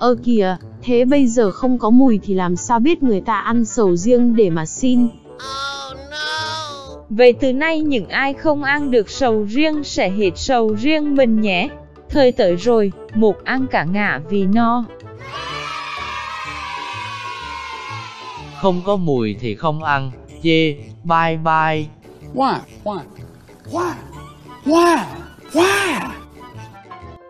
Ơ 0.00 0.16
kìa, 0.24 0.56
thế 0.82 1.04
bây 1.04 1.26
giờ 1.26 1.50
không 1.50 1.78
có 1.78 1.90
mùi 1.90 2.20
thì 2.22 2.34
làm 2.34 2.56
sao 2.56 2.80
biết 2.80 3.02
người 3.02 3.20
ta 3.20 3.34
ăn 3.34 3.64
sầu 3.64 3.96
riêng 3.96 4.36
để 4.36 4.50
mà 4.50 4.66
xin? 4.66 5.08
Vậy 7.10 7.32
từ 7.32 7.52
nay 7.52 7.80
những 7.80 8.08
ai 8.08 8.34
không 8.34 8.62
ăn 8.62 8.90
được 8.90 9.10
sầu 9.10 9.46
riêng 9.48 9.84
sẽ 9.84 10.10
hết 10.10 10.30
sầu 10.36 10.76
riêng 10.76 11.14
mình 11.14 11.40
nhé. 11.40 11.68
Thời 12.08 12.32
tới 12.32 12.56
rồi, 12.56 12.92
một 13.14 13.44
ăn 13.44 13.66
cả 13.70 13.84
ngả 13.84 14.20
vì 14.30 14.46
no. 14.46 14.84
Không 18.60 18.82
có 18.86 18.96
mùi 18.96 19.36
thì 19.40 19.54
không 19.54 19.82
ăn, 19.82 20.10
chê, 20.42 20.72
bye 21.04 21.36
bye. 21.36 21.86
Wow, 22.34 22.58
wow, 22.84 23.00
wow, 23.70 23.92
wow, 24.64 25.04
wow. 25.52 26.10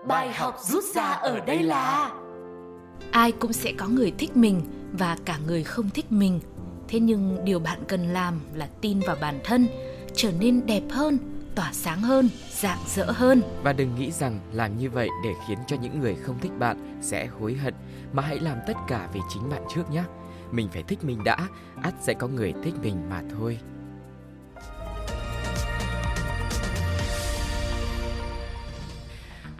Bài 0.06 0.32
học 0.32 0.56
rút 0.68 0.84
ra 0.94 1.02
ở 1.02 1.40
đây 1.46 1.62
là 1.62 2.10
ai 3.10 3.32
cũng 3.32 3.52
sẽ 3.52 3.72
có 3.76 3.86
người 3.86 4.12
thích 4.18 4.36
mình 4.36 4.60
và 4.92 5.16
cả 5.24 5.38
người 5.46 5.64
không 5.64 5.90
thích 5.90 6.12
mình 6.12 6.40
thế 6.90 7.00
nhưng 7.00 7.44
điều 7.44 7.58
bạn 7.58 7.78
cần 7.88 8.04
làm 8.04 8.40
là 8.54 8.68
tin 8.80 9.00
vào 9.00 9.16
bản 9.20 9.40
thân, 9.44 9.68
trở 10.14 10.32
nên 10.40 10.66
đẹp 10.66 10.82
hơn, 10.90 11.18
tỏa 11.54 11.72
sáng 11.72 12.00
hơn, 12.00 12.28
rạng 12.50 12.78
rỡ 12.86 13.10
hơn. 13.10 13.42
Và 13.62 13.72
đừng 13.72 13.94
nghĩ 13.94 14.10
rằng 14.10 14.40
làm 14.52 14.78
như 14.78 14.90
vậy 14.90 15.08
để 15.24 15.34
khiến 15.48 15.58
cho 15.66 15.76
những 15.76 16.00
người 16.00 16.14
không 16.14 16.38
thích 16.40 16.52
bạn 16.58 16.98
sẽ 17.02 17.26
hối 17.26 17.54
hận, 17.54 17.74
mà 18.12 18.22
hãy 18.22 18.38
làm 18.38 18.58
tất 18.66 18.76
cả 18.88 19.08
vì 19.12 19.20
chính 19.34 19.50
bạn 19.50 19.62
trước 19.74 19.90
nhé. 19.90 20.02
Mình 20.50 20.68
phải 20.72 20.82
thích 20.82 20.98
mình 21.04 21.24
đã, 21.24 21.36
ắt 21.82 21.94
sẽ 22.00 22.14
có 22.14 22.28
người 22.28 22.54
thích 22.64 22.74
mình 22.82 22.96
mà 23.10 23.22
thôi. 23.36 23.58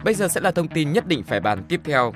Bây 0.03 0.13
giờ 0.13 0.27
sẽ 0.27 0.41
là 0.41 0.51
thông 0.51 0.67
tin 0.67 0.93
nhất 0.93 1.07
định 1.07 1.23
phải 1.23 1.39
bàn 1.39 1.63
tiếp 1.69 1.81
theo. 1.83 2.13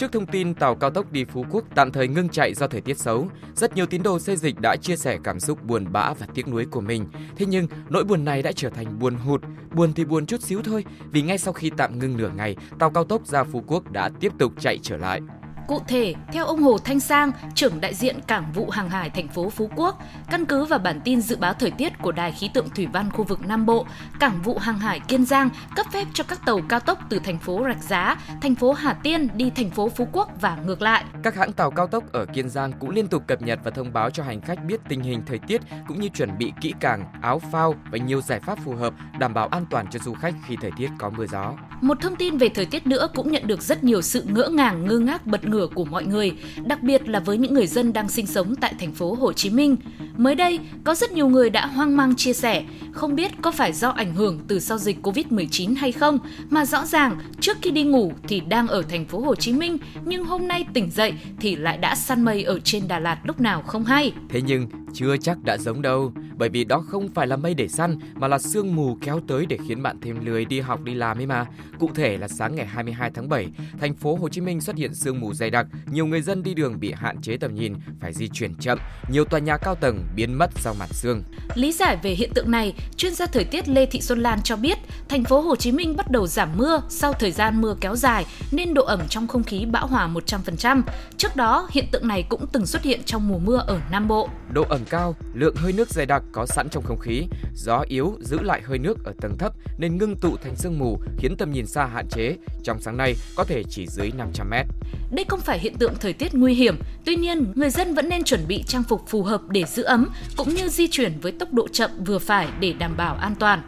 Trước 0.00 0.12
thông 0.12 0.26
tin 0.26 0.54
tàu 0.54 0.74
cao 0.74 0.90
tốc 0.90 1.12
đi 1.12 1.24
Phú 1.24 1.44
Quốc 1.50 1.64
tạm 1.74 1.92
thời 1.92 2.08
ngưng 2.08 2.28
chạy 2.28 2.54
do 2.54 2.66
thời 2.66 2.80
tiết 2.80 2.98
xấu, 2.98 3.28
rất 3.54 3.76
nhiều 3.76 3.86
tín 3.86 4.02
đồ 4.02 4.18
xây 4.18 4.36
dịch 4.36 4.60
đã 4.60 4.76
chia 4.76 4.96
sẻ 4.96 5.18
cảm 5.24 5.40
xúc 5.40 5.64
buồn 5.64 5.92
bã 5.92 6.12
và 6.12 6.26
tiếc 6.34 6.48
nuối 6.48 6.66
của 6.70 6.80
mình. 6.80 7.06
Thế 7.36 7.46
nhưng, 7.46 7.66
nỗi 7.88 8.04
buồn 8.04 8.24
này 8.24 8.42
đã 8.42 8.52
trở 8.52 8.70
thành 8.70 8.98
buồn 8.98 9.14
hụt, 9.14 9.42
buồn 9.72 9.92
thì 9.92 10.04
buồn 10.04 10.26
chút 10.26 10.42
xíu 10.42 10.62
thôi, 10.62 10.84
vì 11.12 11.22
ngay 11.22 11.38
sau 11.38 11.52
khi 11.52 11.70
tạm 11.76 11.98
ngưng 11.98 12.16
nửa 12.16 12.30
ngày, 12.36 12.56
tàu 12.78 12.90
cao 12.90 13.04
tốc 13.04 13.26
ra 13.26 13.44
Phú 13.44 13.64
Quốc 13.66 13.92
đã 13.92 14.10
tiếp 14.20 14.32
tục 14.38 14.52
chạy 14.60 14.78
trở 14.82 14.96
lại. 14.96 15.20
Cụ 15.66 15.80
thể, 15.88 16.14
theo 16.32 16.46
ông 16.46 16.62
Hồ 16.62 16.78
Thanh 16.78 17.00
Sang, 17.00 17.32
trưởng 17.54 17.80
đại 17.80 17.94
diện 17.94 18.16
Cảng 18.26 18.52
vụ 18.52 18.70
Hàng 18.70 18.90
hải 18.90 19.10
thành 19.10 19.28
phố 19.28 19.50
Phú 19.50 19.70
Quốc, 19.76 20.02
căn 20.30 20.44
cứ 20.44 20.64
vào 20.64 20.78
bản 20.78 21.00
tin 21.04 21.20
dự 21.20 21.36
báo 21.36 21.54
thời 21.54 21.70
tiết 21.70 21.92
của 22.02 22.12
Đài 22.12 22.32
khí 22.32 22.50
tượng 22.54 22.68
thủy 22.70 22.86
văn 22.92 23.10
khu 23.10 23.24
vực 23.24 23.40
Nam 23.46 23.66
Bộ, 23.66 23.86
Cảng 24.20 24.42
vụ 24.42 24.58
Hàng 24.58 24.78
hải 24.78 25.00
Kiên 25.00 25.24
Giang 25.24 25.50
cấp 25.76 25.86
phép 25.92 26.06
cho 26.14 26.24
các 26.24 26.40
tàu 26.46 26.60
cao 26.68 26.80
tốc 26.80 26.98
từ 27.08 27.18
thành 27.18 27.38
phố 27.38 27.64
Rạch 27.64 27.82
Giá, 27.82 28.16
thành 28.42 28.54
phố 28.54 28.72
Hà 28.72 28.92
Tiên 28.92 29.28
đi 29.34 29.50
thành 29.50 29.70
phố 29.70 29.88
Phú 29.88 30.08
Quốc 30.12 30.30
và 30.40 30.56
ngược 30.66 30.82
lại. 30.82 31.04
Các 31.22 31.34
hãng 31.34 31.52
tàu 31.52 31.70
cao 31.70 31.86
tốc 31.86 32.04
ở 32.12 32.26
Kiên 32.26 32.48
Giang 32.48 32.72
cũng 32.72 32.90
liên 32.90 33.08
tục 33.08 33.22
cập 33.26 33.42
nhật 33.42 33.58
và 33.64 33.70
thông 33.70 33.92
báo 33.92 34.10
cho 34.10 34.22
hành 34.22 34.40
khách 34.40 34.64
biết 34.64 34.80
tình 34.88 35.02
hình 35.02 35.22
thời 35.26 35.38
tiết 35.38 35.60
cũng 35.88 36.00
như 36.00 36.08
chuẩn 36.08 36.38
bị 36.38 36.52
kỹ 36.60 36.74
càng 36.80 37.04
áo 37.22 37.38
phao 37.52 37.74
và 37.90 37.98
nhiều 37.98 38.20
giải 38.20 38.40
pháp 38.40 38.58
phù 38.64 38.74
hợp 38.74 38.94
đảm 39.18 39.34
bảo 39.34 39.48
an 39.48 39.64
toàn 39.70 39.86
cho 39.90 39.98
du 39.98 40.14
khách 40.14 40.34
khi 40.46 40.56
thời 40.60 40.70
tiết 40.76 40.88
có 40.98 41.10
mưa 41.10 41.26
gió. 41.26 41.52
Một 41.80 42.00
thông 42.00 42.16
tin 42.16 42.38
về 42.38 42.48
thời 42.48 42.66
tiết 42.66 42.86
nữa 42.86 43.08
cũng 43.14 43.32
nhận 43.32 43.46
được 43.46 43.62
rất 43.62 43.84
nhiều 43.84 44.02
sự 44.02 44.24
ngỡ 44.26 44.48
ngàng, 44.48 44.86
ngơ 44.86 44.98
ngác, 44.98 45.26
bật 45.26 45.44
ngửa 45.44 45.59
của 45.66 45.84
mọi 45.84 46.04
người, 46.04 46.32
đặc 46.64 46.82
biệt 46.82 47.08
là 47.08 47.20
với 47.20 47.38
những 47.38 47.54
người 47.54 47.66
dân 47.66 47.92
đang 47.92 48.08
sinh 48.08 48.26
sống 48.26 48.54
tại 48.56 48.74
thành 48.78 48.92
phố 48.92 49.14
Hồ 49.14 49.32
Chí 49.32 49.50
Minh. 49.50 49.76
Mới 50.16 50.34
đây, 50.34 50.58
có 50.84 50.94
rất 50.94 51.12
nhiều 51.12 51.28
người 51.28 51.50
đã 51.50 51.66
hoang 51.66 51.96
mang 51.96 52.16
chia 52.16 52.32
sẻ, 52.32 52.64
không 52.92 53.14
biết 53.14 53.30
có 53.42 53.50
phải 53.50 53.72
do 53.72 53.88
ảnh 53.90 54.14
hưởng 54.14 54.40
từ 54.48 54.60
sau 54.60 54.78
dịch 54.78 54.96
Covid-19 55.02 55.76
hay 55.76 55.92
không, 55.92 56.18
mà 56.50 56.64
rõ 56.64 56.86
ràng 56.86 57.18
trước 57.40 57.56
khi 57.62 57.70
đi 57.70 57.82
ngủ 57.82 58.12
thì 58.28 58.40
đang 58.40 58.68
ở 58.68 58.82
thành 58.82 59.04
phố 59.04 59.20
Hồ 59.20 59.34
Chí 59.34 59.52
Minh, 59.52 59.78
nhưng 60.04 60.24
hôm 60.24 60.48
nay 60.48 60.64
tỉnh 60.74 60.90
dậy 60.90 61.12
thì 61.40 61.56
lại 61.56 61.78
đã 61.78 61.94
săn 61.94 62.24
mây 62.24 62.42
ở 62.42 62.60
trên 62.60 62.88
Đà 62.88 62.98
Lạt 62.98 63.18
lúc 63.24 63.40
nào 63.40 63.62
không 63.62 63.84
hay. 63.84 64.12
Thế 64.28 64.42
nhưng 64.46 64.68
chưa 64.92 65.16
chắc 65.16 65.44
đã 65.44 65.58
giống 65.58 65.82
đâu, 65.82 66.12
bởi 66.36 66.48
vì 66.48 66.64
đó 66.64 66.84
không 66.88 67.08
phải 67.08 67.26
là 67.26 67.36
mây 67.36 67.54
để 67.54 67.68
săn 67.68 67.98
mà 68.14 68.28
là 68.28 68.38
sương 68.38 68.76
mù 68.76 68.98
kéo 69.00 69.20
tới 69.28 69.46
để 69.46 69.58
khiến 69.68 69.82
bạn 69.82 69.96
thêm 70.00 70.24
lười 70.24 70.44
đi 70.44 70.60
học 70.60 70.84
đi 70.84 70.94
làm 70.94 71.18
ấy 71.18 71.26
mà. 71.26 71.46
Cụ 71.78 71.90
thể 71.94 72.18
là 72.18 72.28
sáng 72.28 72.54
ngày 72.54 72.66
22 72.66 73.10
tháng 73.14 73.28
7, 73.28 73.48
thành 73.80 73.94
phố 73.94 74.14
Hồ 74.16 74.28
Chí 74.28 74.40
Minh 74.40 74.60
xuất 74.60 74.76
hiện 74.76 74.94
sương 74.94 75.20
mù 75.20 75.34
dày 75.40 75.50
đặc, 75.50 75.66
nhiều 75.86 76.06
người 76.06 76.22
dân 76.22 76.42
đi 76.42 76.54
đường 76.54 76.80
bị 76.80 76.92
hạn 76.92 77.20
chế 77.22 77.36
tầm 77.36 77.54
nhìn, 77.54 77.74
phải 78.00 78.12
di 78.12 78.28
chuyển 78.28 78.54
chậm, 78.54 78.78
nhiều 79.08 79.24
tòa 79.24 79.40
nhà 79.40 79.56
cao 79.56 79.74
tầng 79.74 80.06
biến 80.16 80.34
mất 80.34 80.50
sau 80.56 80.74
màn 80.78 80.88
sương. 80.92 81.22
Lý 81.54 81.72
giải 81.72 81.96
về 82.02 82.10
hiện 82.10 82.30
tượng 82.34 82.50
này, 82.50 82.74
chuyên 82.96 83.14
gia 83.14 83.26
thời 83.26 83.44
tiết 83.44 83.68
Lê 83.68 83.86
Thị 83.86 84.00
Xuân 84.00 84.20
Lan 84.20 84.42
cho 84.42 84.56
biết, 84.56 84.78
thành 85.08 85.24
phố 85.24 85.40
Hồ 85.40 85.56
Chí 85.56 85.72
Minh 85.72 85.96
bắt 85.96 86.10
đầu 86.10 86.26
giảm 86.26 86.48
mưa 86.56 86.82
sau 86.88 87.12
thời 87.12 87.30
gian 87.30 87.60
mưa 87.60 87.76
kéo 87.80 87.96
dài 87.96 88.26
nên 88.52 88.74
độ 88.74 88.84
ẩm 88.84 89.00
trong 89.08 89.26
không 89.26 89.42
khí 89.42 89.66
bão 89.66 89.86
hòa 89.86 90.08
100%. 90.08 90.82
Trước 91.16 91.36
đó, 91.36 91.68
hiện 91.70 91.84
tượng 91.92 92.08
này 92.08 92.26
cũng 92.28 92.46
từng 92.52 92.66
xuất 92.66 92.82
hiện 92.82 93.00
trong 93.04 93.28
mùa 93.28 93.38
mưa 93.38 93.64
ở 93.66 93.80
Nam 93.90 94.08
Bộ. 94.08 94.28
Độ 94.52 94.64
ẩm 94.68 94.80
cao, 94.90 95.16
lượng 95.34 95.56
hơi 95.56 95.72
nước 95.72 95.88
dày 95.88 96.06
đặc 96.06 96.22
có 96.32 96.46
sẵn 96.46 96.68
trong 96.70 96.84
không 96.84 96.98
khí, 96.98 97.26
gió 97.54 97.84
yếu 97.88 98.16
giữ 98.20 98.38
lại 98.42 98.62
hơi 98.64 98.78
nước 98.78 99.04
ở 99.04 99.12
tầng 99.20 99.38
thấp 99.38 99.52
nên 99.78 99.98
ngưng 99.98 100.16
tụ 100.16 100.36
thành 100.36 100.56
sương 100.56 100.78
mù 100.78 100.98
khiến 101.18 101.36
tầm 101.36 101.52
nhìn 101.52 101.66
xa 101.66 101.86
hạn 101.86 102.08
chế. 102.08 102.36
Trong 102.62 102.80
sáng 102.80 102.96
nay 102.96 103.14
có 103.36 103.44
thể 103.44 103.62
chỉ 103.70 103.86
dưới 103.86 104.10
500 104.16 104.50
mét. 104.50 104.66
Đây 105.10 105.24
không 105.30 105.40
phải 105.40 105.58
hiện 105.58 105.74
tượng 105.78 105.94
thời 106.00 106.12
tiết 106.12 106.34
nguy 106.34 106.54
hiểm, 106.54 106.76
tuy 107.04 107.16
nhiên 107.16 107.52
người 107.54 107.70
dân 107.70 107.94
vẫn 107.94 108.08
nên 108.08 108.24
chuẩn 108.24 108.40
bị 108.48 108.64
trang 108.66 108.82
phục 108.82 109.08
phù 109.08 109.22
hợp 109.22 109.40
để 109.48 109.64
giữ 109.64 109.82
ấm 109.82 110.08
cũng 110.36 110.54
như 110.54 110.68
di 110.68 110.86
chuyển 110.86 111.20
với 111.20 111.32
tốc 111.32 111.52
độ 111.52 111.68
chậm 111.68 111.90
vừa 112.06 112.18
phải 112.18 112.48
để 112.60 112.72
đảm 112.72 112.96
bảo 112.96 113.14
an 113.14 113.34
toàn. 113.38 113.62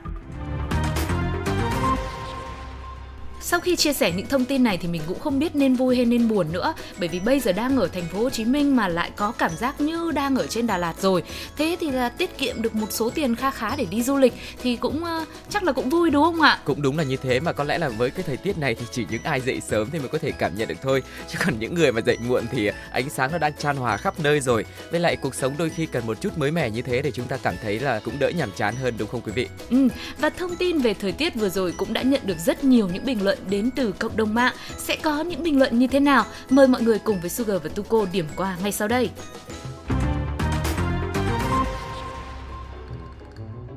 Sau 3.45 3.61
khi 3.61 3.77
chia 3.77 3.93
sẻ 3.93 4.13
những 4.13 4.27
thông 4.27 4.45
tin 4.45 4.63
này 4.63 4.79
thì 4.79 4.89
mình 4.89 5.03
cũng 5.07 5.21
không 5.21 5.39
biết 5.39 5.57
nên 5.57 5.75
vui 5.75 5.97
hay 5.97 6.05
nên 6.05 6.29
buồn 6.29 6.53
nữa 6.53 6.75
bởi 6.99 7.09
vì 7.09 7.21
bây 7.21 7.41
giờ 7.41 7.53
đang 7.53 7.77
ở 7.77 7.89
thành 7.89 8.05
phố 8.13 8.19
Hồ 8.19 8.31
Chí 8.31 8.45
Minh 8.45 8.77
mà 8.77 8.89
lại 8.89 9.11
có 9.17 9.33
cảm 9.33 9.51
giác 9.57 9.81
như 9.81 10.11
đang 10.11 10.37
ở 10.37 10.47
trên 10.47 10.67
Đà 10.67 10.79
Lạt 10.79 10.95
rồi. 11.01 11.23
Thế 11.57 11.77
thì 11.81 11.91
là 11.91 12.09
tiết 12.09 12.39
kiệm 12.39 12.63
được 12.63 12.75
một 12.75 12.93
số 12.93 13.11
tiền 13.11 13.35
kha 13.35 13.51
khá 13.51 13.77
để 13.77 13.87
đi 13.91 14.03
du 14.03 14.17
lịch 14.17 14.33
thì 14.63 14.77
cũng 14.77 15.03
uh, 15.03 15.29
chắc 15.51 15.63
là 15.63 15.73
cũng 15.73 15.91
vui 15.91 16.11
đúng 16.11 16.25
không 16.25 16.41
ạ? 16.41 16.59
Cũng 16.65 16.83
đúng 16.83 16.99
là 16.99 17.05
như 17.05 17.17
thế 17.17 17.41
mà 17.41 17.53
có 17.53 17.65
lẽ 17.65 17.79
là 17.79 17.89
với 17.89 18.11
cái 18.11 18.23
thời 18.27 18.37
tiết 18.37 18.59
này 18.59 18.75
thì 18.75 18.87
chỉ 18.93 19.07
những 19.11 19.23
ai 19.23 19.41
dậy 19.41 19.61
sớm 19.69 19.89
thì 19.93 19.99
mới 19.99 20.09
có 20.09 20.19
thể 20.19 20.33
cảm 20.33 20.55
nhận 20.57 20.69
được 20.69 20.75
thôi. 20.83 21.03
Chứ 21.33 21.39
còn 21.45 21.59
những 21.59 21.75
người 21.75 21.93
mà 21.93 22.01
dậy 22.01 22.19
muộn 22.29 22.45
thì 22.53 22.71
ánh 22.93 23.11
sáng 23.11 23.33
nó 23.33 23.39
đang 23.39 23.53
chan 23.59 23.77
hòa 23.77 23.97
khắp 23.97 24.21
nơi 24.21 24.41
rồi. 24.41 24.65
Với 24.91 25.01
lại 25.01 25.17
cuộc 25.17 25.35
sống 25.35 25.55
đôi 25.59 25.71
khi 25.71 25.87
cần 25.87 26.07
một 26.07 26.21
chút 26.21 26.39
mới 26.39 26.51
mẻ 26.51 26.71
như 26.71 26.83
thế 26.83 27.03
để 27.03 27.11
chúng 27.11 27.27
ta 27.27 27.37
cảm 27.37 27.55
thấy 27.63 27.81
là 27.81 28.01
cũng 28.05 28.19
đỡ 28.19 28.29
nhàm 28.29 28.51
chán 28.57 28.75
hơn 28.77 28.95
đúng 28.99 29.09
không 29.09 29.21
quý 29.21 29.33
vị? 29.33 29.49
Ừ, 29.71 29.89
và 30.19 30.31
thông 30.31 30.57
tin 30.57 30.79
về 30.79 30.95
thời 30.95 31.13
tiết 31.13 31.35
vừa 31.35 31.49
rồi 31.49 31.73
cũng 31.77 31.93
đã 31.93 32.03
nhận 32.03 32.21
được 32.25 32.39
rất 32.39 32.65
nhiều 32.65 32.89
những 32.93 33.05
bình 33.05 33.25
luận 33.25 33.32
đến 33.51 33.71
từ 33.77 33.93
cộng 33.99 34.17
đồng 34.17 34.35
mạng 34.35 34.55
sẽ 34.77 34.97
có 34.97 35.21
những 35.21 35.43
bình 35.43 35.59
luận 35.59 35.79
như 35.79 35.87
thế 35.87 36.01
nào. 36.01 36.25
Mời 36.51 36.67
mọi 36.67 36.83
người 36.83 36.99
cùng 36.99 37.21
với 37.21 37.31
Sugar 37.31 37.63
và 37.63 37.71
Tuko 37.75 38.07
điểm 38.13 38.27
qua 38.37 38.57
ngay 38.63 38.73
sau 38.73 38.89
đây. 38.89 39.11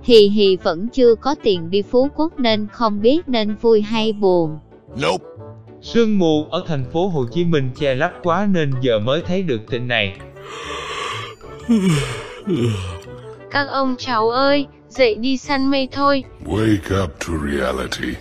Hì 0.03 0.29
hì 0.29 0.57
vẫn 0.57 0.87
chưa 0.93 1.15
có 1.15 1.35
tiền 1.43 1.69
đi 1.69 1.81
Phú 1.81 2.09
Quốc 2.15 2.39
nên 2.39 2.67
không 2.71 3.01
biết 3.01 3.19
nên 3.27 3.55
vui 3.55 3.81
hay 3.81 4.13
buồn. 4.13 4.59
Nope. 5.03 5.25
Sương 5.81 6.19
mù 6.19 6.45
ở 6.51 6.63
thành 6.67 6.85
phố 6.93 7.07
Hồ 7.07 7.25
Chí 7.31 7.45
Minh 7.45 7.69
che 7.79 7.95
lấp 7.95 8.11
quá 8.23 8.47
nên 8.51 8.71
giờ 8.81 8.99
mới 8.99 9.21
thấy 9.27 9.41
được 9.41 9.61
tin 9.69 9.87
này. 9.87 10.17
Các 13.51 13.67
ông 13.67 13.95
cháu 13.97 14.29
ơi, 14.29 14.67
dậy 14.89 15.15
đi 15.15 15.37
săn 15.37 15.71
mây 15.71 15.87
thôi. 15.91 16.23
Wake 16.45 17.03
up 17.03 17.11
to 17.19 17.33
reality. 17.51 18.17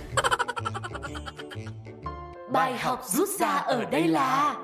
Bài 2.55 2.79
học 2.79 3.03
rút 3.07 3.29
ra 3.39 3.49
ở 3.49 3.85
đây 3.85 4.09
là 4.09 4.57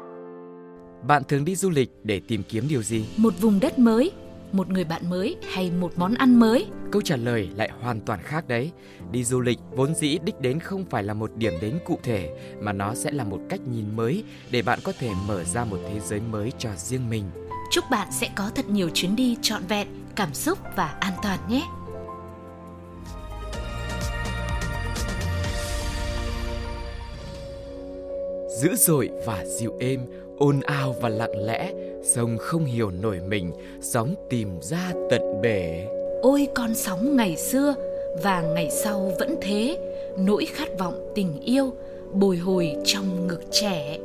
Bạn 1.08 1.22
thường 1.24 1.44
đi 1.44 1.56
du 1.56 1.70
lịch 1.70 1.90
để 2.02 2.20
tìm 2.28 2.42
kiếm 2.48 2.68
điều 2.68 2.82
gì? 2.82 3.04
Một 3.16 3.34
vùng 3.40 3.60
đất 3.60 3.78
mới, 3.78 4.12
một 4.52 4.68
người 4.68 4.84
bạn 4.84 5.10
mới 5.10 5.36
hay 5.52 5.70
một 5.70 5.92
món 5.96 6.14
ăn 6.14 6.40
mới? 6.40 6.66
Câu 6.92 7.02
trả 7.02 7.16
lời 7.16 7.48
lại 7.56 7.70
hoàn 7.80 8.00
toàn 8.00 8.20
khác 8.22 8.48
đấy. 8.48 8.70
Đi 9.10 9.24
du 9.24 9.40
lịch 9.40 9.58
vốn 9.70 9.94
dĩ 9.94 10.18
đích 10.24 10.40
đến 10.40 10.60
không 10.60 10.84
phải 10.90 11.02
là 11.02 11.14
một 11.14 11.30
điểm 11.36 11.52
đến 11.60 11.78
cụ 11.84 11.98
thể 12.02 12.30
mà 12.60 12.72
nó 12.72 12.94
sẽ 12.94 13.10
là 13.10 13.24
một 13.24 13.40
cách 13.48 13.60
nhìn 13.72 13.96
mới 13.96 14.24
để 14.50 14.62
bạn 14.62 14.78
có 14.84 14.92
thể 14.98 15.10
mở 15.26 15.44
ra 15.44 15.64
một 15.64 15.78
thế 15.88 16.00
giới 16.00 16.20
mới 16.20 16.52
cho 16.58 16.70
riêng 16.76 17.10
mình. 17.10 17.24
Chúc 17.70 17.84
bạn 17.90 18.08
sẽ 18.12 18.28
có 18.36 18.50
thật 18.54 18.68
nhiều 18.68 18.90
chuyến 18.94 19.16
đi 19.16 19.36
trọn 19.42 19.62
vẹn, 19.68 19.88
cảm 20.16 20.34
xúc 20.34 20.58
và 20.76 20.86
an 21.00 21.12
toàn 21.22 21.38
nhé. 21.48 21.66
Dữ 28.60 28.74
dội 28.74 29.10
và 29.26 29.44
dịu 29.44 29.76
êm, 29.80 30.00
ồn 30.38 30.60
ào 30.60 30.94
và 31.00 31.08
lặng 31.08 31.44
lẽ, 31.46 31.72
sông 32.02 32.38
không 32.38 32.64
hiểu 32.64 32.90
nổi 32.90 33.20
mình, 33.28 33.52
sóng 33.80 34.14
tìm 34.30 34.48
ra 34.60 34.92
tận 35.10 35.40
bể. 35.42 35.86
Ôi 36.22 36.48
con 36.54 36.74
sóng 36.74 37.16
ngày 37.16 37.36
xưa 37.36 37.74
và 38.22 38.42
ngày 38.42 38.70
sau 38.70 39.12
vẫn 39.18 39.36
thế, 39.40 39.78
nỗi 40.18 40.44
khát 40.44 40.68
vọng 40.78 41.12
tình 41.14 41.40
yêu 41.40 41.72
bồi 42.12 42.36
hồi 42.36 42.76
trong 42.84 43.26
ngực 43.26 43.40
trẻ. 43.50 43.98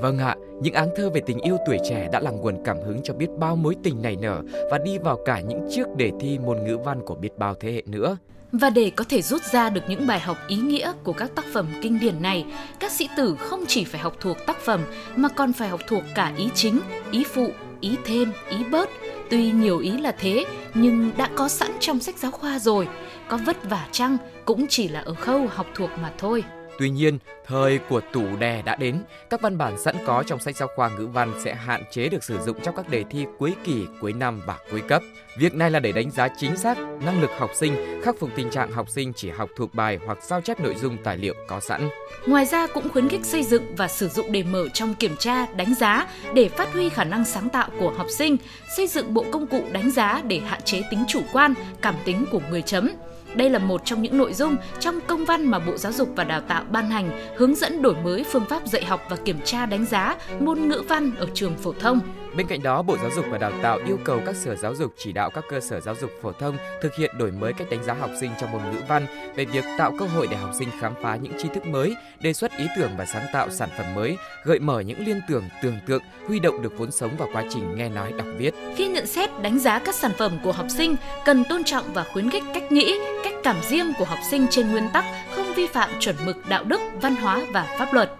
Vâng 0.00 0.18
ạ, 0.18 0.36
những 0.62 0.74
áng 0.74 0.90
thơ 0.96 1.10
về 1.10 1.20
tình 1.26 1.40
yêu 1.40 1.56
tuổi 1.66 1.78
trẻ 1.88 2.08
đã 2.12 2.20
là 2.20 2.30
nguồn 2.30 2.64
cảm 2.64 2.80
hứng 2.80 3.00
cho 3.02 3.14
biết 3.14 3.28
bao 3.38 3.56
mối 3.56 3.74
tình 3.82 4.02
nảy 4.02 4.16
nở 4.16 4.42
và 4.70 4.78
đi 4.78 4.98
vào 4.98 5.18
cả 5.24 5.40
những 5.40 5.68
chiếc 5.70 5.86
đề 5.96 6.10
thi 6.20 6.38
môn 6.38 6.64
ngữ 6.64 6.78
văn 6.78 7.02
của 7.06 7.14
biết 7.14 7.38
bao 7.38 7.54
thế 7.54 7.72
hệ 7.72 7.82
nữa. 7.86 8.16
Và 8.52 8.70
để 8.70 8.90
có 8.96 9.04
thể 9.08 9.22
rút 9.22 9.42
ra 9.42 9.70
được 9.70 9.80
những 9.88 10.06
bài 10.06 10.20
học 10.20 10.36
ý 10.48 10.56
nghĩa 10.56 10.92
của 11.04 11.12
các 11.12 11.30
tác 11.34 11.44
phẩm 11.52 11.66
kinh 11.82 12.00
điển 12.00 12.22
này, 12.22 12.44
các 12.80 12.92
sĩ 12.92 13.08
tử 13.16 13.36
không 13.38 13.64
chỉ 13.68 13.84
phải 13.84 14.00
học 14.00 14.16
thuộc 14.20 14.36
tác 14.46 14.56
phẩm 14.60 14.80
mà 15.16 15.28
còn 15.28 15.52
phải 15.52 15.68
học 15.68 15.80
thuộc 15.86 16.02
cả 16.14 16.32
ý 16.36 16.48
chính, 16.54 16.80
ý 17.10 17.24
phụ, 17.24 17.52
ý 17.80 17.96
thêm, 18.04 18.32
ý 18.50 18.56
bớt. 18.70 18.90
Tuy 19.30 19.50
nhiều 19.50 19.78
ý 19.78 19.90
là 19.90 20.12
thế, 20.12 20.44
nhưng 20.74 21.10
đã 21.16 21.30
có 21.36 21.48
sẵn 21.48 21.70
trong 21.80 22.00
sách 22.00 22.18
giáo 22.18 22.30
khoa 22.30 22.58
rồi. 22.58 22.88
Có 23.28 23.36
vất 23.36 23.70
vả 23.70 23.86
chăng 23.92 24.16
cũng 24.44 24.66
chỉ 24.68 24.88
là 24.88 25.00
ở 25.00 25.14
khâu 25.14 25.46
học 25.46 25.66
thuộc 25.74 25.90
mà 26.02 26.12
thôi. 26.18 26.44
Tuy 26.78 26.90
nhiên, 26.90 27.18
thời 27.46 27.78
của 27.78 28.00
tủ 28.12 28.36
đè 28.38 28.62
đã 28.62 28.76
đến, 28.76 29.02
các 29.30 29.40
văn 29.40 29.58
bản 29.58 29.78
sẵn 29.78 29.96
có 30.06 30.22
trong 30.26 30.40
sách 30.40 30.56
giáo 30.56 30.68
khoa 30.76 30.88
ngữ 30.88 31.06
văn 31.06 31.34
sẽ 31.44 31.54
hạn 31.54 31.82
chế 31.90 32.08
được 32.08 32.24
sử 32.24 32.38
dụng 32.38 32.56
trong 32.62 32.76
các 32.76 32.88
đề 32.88 33.04
thi 33.10 33.26
cuối 33.38 33.54
kỳ, 33.64 33.86
cuối 34.00 34.12
năm 34.12 34.42
và 34.46 34.58
cuối 34.70 34.80
cấp. 34.88 35.02
Việc 35.38 35.54
này 35.54 35.70
là 35.70 35.80
để 35.80 35.92
đánh 35.92 36.10
giá 36.10 36.28
chính 36.38 36.56
xác 36.56 36.78
năng 36.78 37.20
lực 37.20 37.30
học 37.38 37.50
sinh, 37.54 38.00
khắc 38.04 38.14
phục 38.20 38.30
tình 38.36 38.50
trạng 38.50 38.72
học 38.72 38.88
sinh 38.88 39.12
chỉ 39.16 39.30
học 39.30 39.50
thuộc 39.56 39.74
bài 39.74 39.98
hoặc 40.06 40.18
sao 40.22 40.40
chép 40.40 40.60
nội 40.60 40.74
dung 40.74 40.96
tài 41.04 41.18
liệu 41.18 41.34
có 41.48 41.60
sẵn. 41.60 41.88
Ngoài 42.26 42.44
ra 42.44 42.66
cũng 42.66 42.88
khuyến 42.88 43.08
khích 43.08 43.24
xây 43.24 43.42
dựng 43.42 43.76
và 43.76 43.88
sử 43.88 44.08
dụng 44.08 44.32
đề 44.32 44.42
mở 44.42 44.68
trong 44.68 44.94
kiểm 44.94 45.16
tra, 45.18 45.46
đánh 45.46 45.74
giá 45.74 46.06
để 46.34 46.48
phát 46.48 46.72
huy 46.72 46.88
khả 46.88 47.04
năng 47.04 47.24
sáng 47.24 47.48
tạo 47.48 47.68
của 47.80 47.90
học 47.90 48.06
sinh, 48.10 48.36
xây 48.76 48.86
dựng 48.86 49.14
bộ 49.14 49.24
công 49.32 49.46
cụ 49.46 49.64
đánh 49.72 49.90
giá 49.90 50.22
để 50.26 50.38
hạn 50.38 50.62
chế 50.64 50.82
tính 50.90 51.04
chủ 51.08 51.22
quan, 51.32 51.54
cảm 51.82 51.94
tính 52.04 52.26
của 52.30 52.40
người 52.50 52.62
chấm 52.62 52.90
đây 53.36 53.50
là 53.50 53.58
một 53.58 53.84
trong 53.84 54.02
những 54.02 54.18
nội 54.18 54.32
dung 54.34 54.56
trong 54.80 55.00
công 55.06 55.24
văn 55.24 55.46
mà 55.46 55.58
Bộ 55.58 55.76
Giáo 55.76 55.92
dục 55.92 56.08
và 56.16 56.24
Đào 56.24 56.40
tạo 56.40 56.64
ban 56.70 56.90
hành 56.90 57.36
hướng 57.36 57.54
dẫn 57.54 57.82
đổi 57.82 57.94
mới 58.04 58.24
phương 58.32 58.44
pháp 58.48 58.66
dạy 58.66 58.84
học 58.84 59.02
và 59.10 59.16
kiểm 59.16 59.38
tra 59.44 59.66
đánh 59.66 59.86
giá 59.86 60.16
môn 60.40 60.68
ngữ 60.68 60.82
văn 60.88 61.12
ở 61.18 61.26
trường 61.34 61.56
phổ 61.56 61.72
thông. 61.72 62.00
Bên 62.36 62.46
cạnh 62.46 62.62
đó, 62.62 62.82
Bộ 62.82 62.96
Giáo 62.96 63.10
dục 63.10 63.24
và 63.30 63.38
Đào 63.38 63.52
tạo 63.62 63.78
yêu 63.86 63.98
cầu 64.04 64.20
các 64.26 64.36
sở 64.36 64.56
giáo 64.56 64.74
dục 64.74 64.94
chỉ 64.96 65.12
đạo 65.12 65.30
các 65.30 65.44
cơ 65.48 65.60
sở 65.60 65.80
giáo 65.80 65.94
dục 66.00 66.10
phổ 66.22 66.32
thông 66.32 66.56
thực 66.82 66.94
hiện 66.96 67.10
đổi 67.18 67.30
mới 67.30 67.52
cách 67.52 67.66
đánh 67.70 67.84
giá 67.84 67.94
học 67.94 68.10
sinh 68.20 68.30
trong 68.40 68.52
môn 68.52 68.62
ngữ 68.72 68.78
văn 68.88 69.06
về 69.34 69.44
việc 69.44 69.64
tạo 69.78 69.92
cơ 69.98 70.06
hội 70.06 70.26
để 70.30 70.36
học 70.36 70.50
sinh 70.58 70.68
khám 70.80 70.94
phá 71.02 71.16
những 71.16 71.32
tri 71.38 71.48
thức 71.54 71.66
mới, 71.66 71.94
đề 72.20 72.32
xuất 72.32 72.58
ý 72.58 72.66
tưởng 72.76 72.90
và 72.98 73.06
sáng 73.06 73.26
tạo 73.32 73.50
sản 73.50 73.68
phẩm 73.78 73.94
mới, 73.94 74.16
gợi 74.44 74.58
mở 74.58 74.80
những 74.80 75.06
liên 75.06 75.20
tưởng, 75.28 75.44
tưởng 75.62 75.78
tượng, 75.86 76.02
huy 76.26 76.40
động 76.40 76.62
được 76.62 76.78
vốn 76.78 76.90
sống 76.90 77.16
vào 77.16 77.28
quá 77.32 77.44
trình 77.50 77.76
nghe 77.76 77.88
nói 77.88 78.12
đọc 78.12 78.26
viết. 78.38 78.54
Khi 78.76 78.88
nhận 78.88 79.06
xét 79.06 79.30
đánh 79.42 79.58
giá 79.58 79.78
các 79.78 79.94
sản 79.94 80.12
phẩm 80.18 80.38
của 80.44 80.52
học 80.52 80.66
sinh, 80.68 80.96
cần 81.24 81.44
tôn 81.48 81.64
trọng 81.64 81.92
và 81.92 82.04
khuyến 82.12 82.30
khích 82.30 82.44
cách 82.54 82.72
nghĩ, 82.72 82.98
cách 83.24 83.34
cảm 83.44 83.56
riêng 83.62 83.92
của 83.98 84.04
học 84.04 84.18
sinh 84.30 84.46
trên 84.50 84.70
nguyên 84.70 84.88
tắc 84.92 85.04
không 85.36 85.54
vi 85.54 85.66
phạm 85.66 85.90
chuẩn 86.00 86.16
mực 86.26 86.48
đạo 86.48 86.64
đức, 86.64 86.80
văn 87.02 87.16
hóa 87.16 87.40
và 87.52 87.76
pháp 87.78 87.92
luật. 87.92 88.10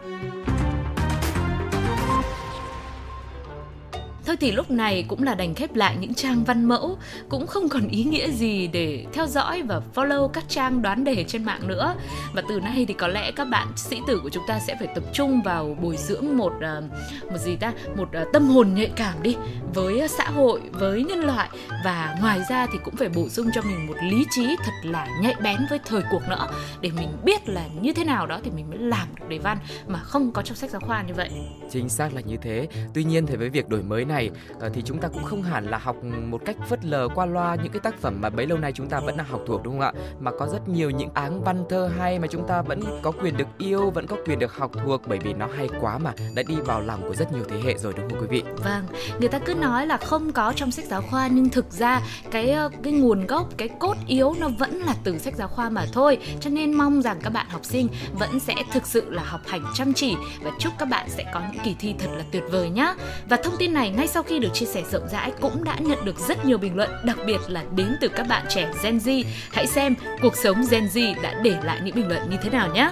Thôi 4.27 4.37
thì 4.41 4.53
lúc 4.53 4.71
này 4.71 5.05
cũng 5.09 5.23
là 5.23 5.35
đành 5.35 5.55
khép 5.55 5.75
lại 5.75 5.97
những 6.01 6.15
trang 6.15 6.45
văn 6.45 6.65
mẫu, 6.65 6.99
Cũng 7.29 7.47
không 7.47 7.69
còn 7.69 7.89
ý 7.89 8.05
nghĩa 8.05 8.31
gì 8.31 8.67
để 8.67 9.05
theo 9.13 9.27
dõi 9.27 9.63
và 9.63 9.81
follow 9.95 10.29
các 10.29 10.45
trang 10.49 10.83
đoán 10.83 11.05
đề 11.05 11.25
trên 11.25 11.45
mạng 11.45 11.69
nữa. 11.69 11.95
Và 12.35 12.43
từ 12.49 12.61
nay 12.61 12.85
thì 12.89 12.95
có 12.95 13.09
lẽ 13.09 13.31
các 13.31 13.45
bạn 13.45 13.69
sĩ 13.77 14.01
tử 14.07 14.21
của 14.23 14.29
chúng 14.29 14.43
ta 14.49 14.59
sẽ 14.59 14.77
phải 14.79 14.89
tập 14.95 15.05
trung 15.13 15.43
vào 15.43 15.77
bồi 15.83 15.97
dưỡng 15.97 16.37
một 16.37 16.53
ờ, 16.61 16.83
một 17.31 17.39
gì 17.39 17.57
ta? 17.57 17.73
Một 17.97 18.09
ờ, 18.13 18.25
tâm 18.33 18.47
hồn 18.49 18.75
nhạy 18.75 18.91
cảm 18.97 19.23
đi, 19.23 19.37
với 19.75 20.09
xã 20.09 20.25
hội, 20.25 20.61
với 20.73 21.05
nhân 21.05 21.21
loại. 21.21 21.49
Và 21.85 22.17
ngoài 22.21 22.41
ra 22.51 22.67
thì 22.73 22.79
cũng 22.85 22.97
phải 22.97 23.09
bổ 23.09 23.29
sung 23.29 23.51
cho 23.55 23.63
mình 23.63 23.87
một 23.87 23.97
lý 24.03 24.25
trí 24.31 24.57
thật 24.65 24.73
là 24.83 25.09
nhạy 25.23 25.35
bén 25.43 25.57
với 25.71 25.79
thời 25.85 26.03
cuộc 26.11 26.23
nữa. 26.29 26.49
Để 26.81 26.91
mình 26.97 27.09
biết 27.25 27.49
là 27.49 27.67
như 27.81 27.93
thế 27.93 28.05
nào 28.05 28.27
đó 28.27 28.41
thì 28.45 28.51
mình 28.51 28.71
mới 28.71 28.79
làm 28.79 29.09
được 29.15 29.29
đề 29.29 29.39
văn 29.39 29.59
mà 29.87 29.99
không 29.99 30.33
có 30.33 30.43
trong 30.43 30.57
sách 30.57 30.71
giáo 30.71 30.81
khoa 30.81 31.03
như 31.03 31.15
vậy. 31.15 31.31
Chính 31.71 31.89
xác 31.89 32.15
là 32.15 32.21
như 32.21 32.37
thế. 32.37 32.69
Tuy 32.95 33.05
nhiên 33.05 33.27
thì 33.27 33.37
với 33.37 33.51
việc 33.51 33.69
đổi 33.69 33.83
mới 33.83 34.05
này 34.05 34.16
này 34.17 34.31
ờ, 34.61 34.69
thì 34.75 34.83
chúng 34.85 34.99
ta 34.99 35.09
cũng 35.09 35.25
không 35.25 35.43
hẳn 35.43 35.71
là 35.71 35.79
học 35.79 35.97
một 36.05 36.41
cách 36.45 36.57
phớt 36.69 36.85
lờ 36.85 37.09
qua 37.15 37.27
loa 37.27 37.55
những 37.55 37.73
cái 37.73 37.81
tác 37.81 37.99
phẩm 38.01 38.21
mà 38.21 38.31
bấy 38.31 38.47
lâu 38.47 38.59
nay 38.59 38.73
chúng 38.73 38.89
ta 38.89 39.01
vẫn 39.01 39.17
đang 39.17 39.27
học 39.27 39.41
thuộc, 39.47 39.63
đúng 39.63 39.73
không 39.73 39.81
ạ? 39.81 39.93
Mà 40.21 40.31
có 40.39 40.47
rất 40.47 40.69
nhiều 40.69 40.91
những 40.91 41.11
áng 41.15 41.45
văn 41.45 41.65
thơ 41.69 41.91
hay 41.99 42.19
mà 42.19 42.27
chúng 42.31 42.47
ta 42.49 42.63
vẫn 42.63 42.81
có 43.03 43.13
quyền 43.13 43.37
được 43.37 43.49
yêu, 43.59 43.91
vẫn 43.91 44.07
có 44.07 44.17
quyền 44.27 44.39
được 44.39 44.53
học 44.55 44.71
thuộc 44.85 45.03
bởi 45.07 45.19
vì 45.19 45.33
nó 45.33 45.47
hay 45.57 45.69
quá 45.81 45.99
mà, 45.99 46.13
đã 46.35 46.43
đi 46.49 46.55
vào 46.55 46.81
lòng 46.81 47.01
của 47.09 47.15
rất 47.15 47.33
nhiều 47.33 47.45
thế 47.49 47.61
hệ 47.65 47.75
rồi, 47.79 47.93
đúng 47.97 48.11
không 48.11 48.21
quý 48.21 48.27
vị? 48.31 48.43
Vâng 48.65 48.87
người 49.21 49.29
ta 49.29 49.39
cứ 49.39 49.55
nói 49.55 49.87
là 49.87 49.97
không 49.97 50.33
có 50.33 50.53
trong 50.57 50.71
sách 50.71 50.85
giáo 50.85 51.03
khoa, 51.03 51.27
nhưng 51.27 51.49
thực 51.49 51.73
ra 51.73 52.01
cái 52.31 52.51
ờ, 52.51 52.71
cái 52.83 52.93
nguồn 52.93 53.27
gốc, 53.27 53.49
cái 53.57 53.69
cốt 53.79 53.97
yếu 54.07 54.35
nó 54.41 54.49
vẫn 54.59 54.71
là 54.71 54.95
từ 55.05 55.19
sách 55.19 55.35
giáo 55.37 55.49
khoa 55.49 55.69
mà 55.71 55.87
thôi. 55.93 56.19
Cho 56.41 56.51
nên 56.51 56.73
mong 56.73 57.03
rằng 57.03 57.19
các 57.23 57.31
bạn 57.31 57.47
học 57.49 57.65
sinh 57.65 57.89
vẫn 58.13 58.41
sẽ 58.41 58.55
thực 58.73 58.87
sự 58.87 59.11
là 59.11 59.23
học 59.23 59.41
hành 59.47 59.65
chăm 59.75 59.93
chỉ 59.93 60.17
và 60.43 60.51
chúc 60.59 60.73
các 60.79 60.89
bạn 60.89 61.09
sẽ 61.09 61.25
có 61.35 61.41
những 61.53 61.63
kỳ 61.65 61.75
thi 61.79 61.95
thật 61.99 62.09
là 62.17 62.25
tuyệt 62.33 62.43
vời 62.51 62.71
nhé 62.71 62.95
và 63.29 63.37
thông 63.37 63.55
tin 63.59 63.73
này 63.73 63.91
ngay 63.91 64.06
ngay 64.07 64.13
sau 64.13 64.23
khi 64.23 64.39
được 64.39 64.49
chia 64.55 64.67
sẻ 64.67 64.83
rộng 64.93 65.09
rãi 65.13 65.33
cũng 65.41 65.65
đã 65.65 65.79
nhận 65.79 66.05
được 66.05 66.19
rất 66.29 66.45
nhiều 66.45 66.59
bình 66.59 66.77
luận, 66.77 66.91
đặc 67.05 67.19
biệt 67.27 67.41
là 67.49 67.65
đến 67.77 67.87
từ 68.01 68.09
các 68.09 68.27
bạn 68.29 68.47
trẻ 68.49 68.73
Gen 68.83 68.99
Z. 68.99 69.25
Hãy 69.53 69.67
xem 69.67 69.95
cuộc 70.23 70.37
sống 70.37 70.65
Gen 70.71 70.85
Z 70.85 71.23
đã 71.23 71.41
để 71.45 71.57
lại 71.65 71.81
những 71.85 71.95
bình 71.95 72.09
luận 72.09 72.31
như 72.31 72.37
thế 72.43 72.51
nào 72.51 72.69
nhé. 72.75 72.91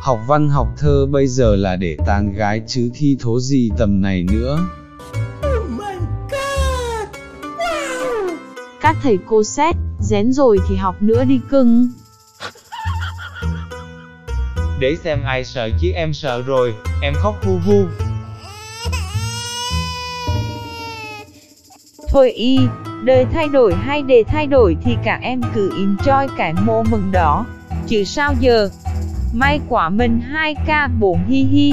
Học 0.00 0.20
văn 0.26 0.48
học 0.48 0.68
thơ 0.78 1.06
bây 1.06 1.26
giờ 1.26 1.56
là 1.56 1.76
để 1.76 1.96
tán 2.06 2.32
gái 2.32 2.62
chứ 2.66 2.90
thi 2.94 3.16
thố 3.20 3.40
gì 3.40 3.70
tầm 3.78 4.00
này 4.00 4.26
nữa. 4.32 4.58
Các 8.80 8.96
thầy 9.02 9.18
cô 9.26 9.44
xét, 9.44 9.74
rén 10.00 10.32
rồi 10.32 10.58
thì 10.68 10.76
học 10.76 11.02
nữa 11.02 11.24
đi 11.24 11.40
cưng. 11.50 11.88
Để 14.78 14.96
xem 14.96 15.22
ai 15.24 15.44
sợ 15.44 15.70
chứ 15.80 15.90
em 15.94 16.14
sợ 16.14 16.42
rồi, 16.42 16.74
em 17.02 17.14
khóc 17.16 17.34
hu 17.44 17.58
hu. 17.66 17.84
Thôi 22.08 22.30
y, 22.30 22.58
đời 23.04 23.26
thay 23.32 23.48
đổi 23.48 23.74
hay 23.74 24.02
đề 24.02 24.24
thay 24.26 24.46
đổi 24.46 24.76
thì 24.82 24.96
cả 25.04 25.18
em 25.22 25.40
cứ 25.54 25.70
enjoy 25.70 26.28
cái 26.36 26.52
mô 26.52 26.82
mừng 26.82 27.12
đó. 27.12 27.46
Chứ 27.86 28.04
sao 28.04 28.34
giờ? 28.40 28.68
May 29.32 29.60
quả 29.68 29.88
mình 29.88 30.20
2k 30.32 30.88
4 30.98 31.24
hi 31.26 31.42
hi. 31.42 31.72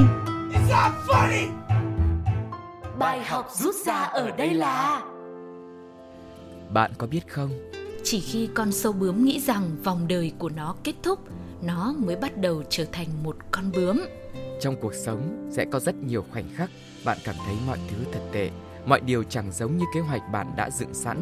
Bài 3.00 3.20
học 3.28 3.48
rút 3.52 3.76
ra 3.86 3.94
ở 3.94 4.32
đây 4.38 4.54
là 4.54 5.02
Bạn 6.70 6.92
có 6.98 7.08
biết 7.08 7.28
không? 7.28 7.50
Chỉ 8.04 8.20
khi 8.20 8.50
con 8.54 8.72
sâu 8.72 8.94
bướm 8.94 9.26
nghĩ 9.26 9.40
rằng 9.40 9.70
vòng 9.84 10.08
đời 10.08 10.32
của 10.40 10.50
nó 10.50 10.76
kết 10.84 10.96
thúc 11.04 11.20
nó 11.62 11.94
mới 11.98 12.16
bắt 12.16 12.38
đầu 12.38 12.64
trở 12.70 12.86
thành 12.92 13.08
một 13.24 13.36
con 13.52 13.72
bướm. 13.76 14.02
Trong 14.62 14.76
cuộc 14.82 14.94
sống 14.94 15.50
sẽ 15.52 15.66
có 15.66 15.80
rất 15.80 15.96
nhiều 15.96 16.26
khoảnh 16.32 16.50
khắc 16.56 16.70
bạn 17.06 17.18
cảm 17.24 17.36
thấy 17.46 17.56
mọi 17.68 17.80
thứ 17.90 17.98
thật 18.12 18.22
tệ, 18.32 18.50
mọi 18.86 19.02
điều 19.02 19.24
chẳng 19.24 19.52
giống 19.52 19.78
như 19.78 19.86
kế 19.94 20.00
hoạch 20.00 20.22
bạn 20.32 20.54
đã 20.56 20.70
dựng 20.70 20.94
sẵn. 20.94 21.18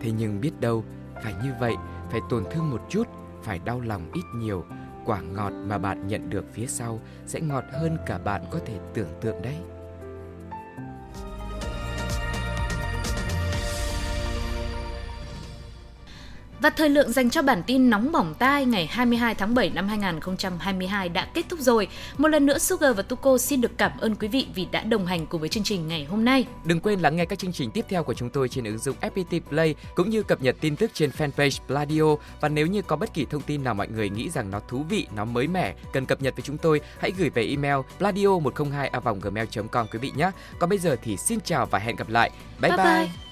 Thế 0.00 0.10
nhưng 0.18 0.40
biết 0.40 0.60
đâu, 0.60 0.84
phải 1.22 1.34
như 1.44 1.50
vậy, 1.60 1.74
phải 2.10 2.20
tổn 2.30 2.44
thương 2.50 2.70
một 2.70 2.80
chút, 2.88 3.08
phải 3.42 3.58
đau 3.58 3.80
lòng 3.80 4.10
ít 4.14 4.24
nhiều, 4.34 4.64
quả 5.04 5.20
ngọt 5.20 5.50
mà 5.50 5.78
bạn 5.78 6.08
nhận 6.08 6.30
được 6.30 6.44
phía 6.52 6.66
sau 6.66 7.00
sẽ 7.26 7.40
ngọt 7.40 7.64
hơn 7.72 7.96
cả 8.06 8.18
bạn 8.18 8.42
có 8.50 8.58
thể 8.66 8.78
tưởng 8.94 9.08
tượng 9.20 9.42
đấy. 9.42 9.56
Và 16.62 16.70
thời 16.70 16.88
lượng 16.88 17.12
dành 17.12 17.30
cho 17.30 17.42
bản 17.42 17.62
tin 17.66 17.90
nóng 17.90 18.12
bỏng 18.12 18.34
tai 18.38 18.64
ngày 18.64 18.86
22 18.86 19.34
tháng 19.34 19.54
7 19.54 19.70
năm 19.70 19.88
2022 19.88 21.08
đã 21.08 21.28
kết 21.34 21.46
thúc 21.48 21.60
rồi. 21.60 21.88
Một 22.18 22.28
lần 22.28 22.46
nữa 22.46 22.58
Sugar 22.58 22.96
và 22.96 23.02
Tuko 23.02 23.38
xin 23.38 23.60
được 23.60 23.78
cảm 23.78 23.92
ơn 24.00 24.16
quý 24.16 24.28
vị 24.28 24.46
vì 24.54 24.66
đã 24.72 24.82
đồng 24.82 25.06
hành 25.06 25.26
cùng 25.26 25.40
với 25.40 25.48
chương 25.48 25.64
trình 25.64 25.88
ngày 25.88 26.04
hôm 26.04 26.24
nay. 26.24 26.46
Đừng 26.64 26.80
quên 26.80 27.00
lắng 27.00 27.16
nghe 27.16 27.24
các 27.24 27.38
chương 27.38 27.52
trình 27.52 27.70
tiếp 27.70 27.84
theo 27.88 28.04
của 28.04 28.14
chúng 28.14 28.30
tôi 28.30 28.48
trên 28.48 28.64
ứng 28.64 28.78
dụng 28.78 28.96
FPT 29.00 29.40
Play 29.48 29.74
cũng 29.94 30.10
như 30.10 30.22
cập 30.22 30.42
nhật 30.42 30.56
tin 30.60 30.76
tức 30.76 30.90
trên 30.94 31.10
fanpage 31.10 31.58
Pladio 31.66 32.16
và 32.40 32.48
nếu 32.48 32.66
như 32.66 32.82
có 32.82 32.96
bất 32.96 33.14
kỳ 33.14 33.24
thông 33.24 33.42
tin 33.42 33.64
nào 33.64 33.74
mọi 33.74 33.88
người 33.88 34.10
nghĩ 34.10 34.30
rằng 34.30 34.50
nó 34.50 34.60
thú 34.68 34.84
vị, 34.88 35.06
nó 35.16 35.24
mới 35.24 35.46
mẻ, 35.46 35.74
cần 35.92 36.06
cập 36.06 36.22
nhật 36.22 36.36
với 36.36 36.42
chúng 36.42 36.58
tôi, 36.58 36.80
hãy 36.98 37.12
gửi 37.18 37.30
về 37.30 37.46
email 37.46 37.76
pladio102a.gmail.com 37.98 39.86
quý 39.92 39.98
vị 39.98 40.12
nhé. 40.16 40.30
Còn 40.58 40.70
bây 40.70 40.78
giờ 40.78 40.96
thì 41.02 41.16
xin 41.16 41.40
chào 41.40 41.66
và 41.66 41.78
hẹn 41.78 41.96
gặp 41.96 42.08
lại. 42.08 42.30
Bye 42.60 42.70
bye. 42.70 42.84
Bye 42.84 43.06
bye. 43.06 43.31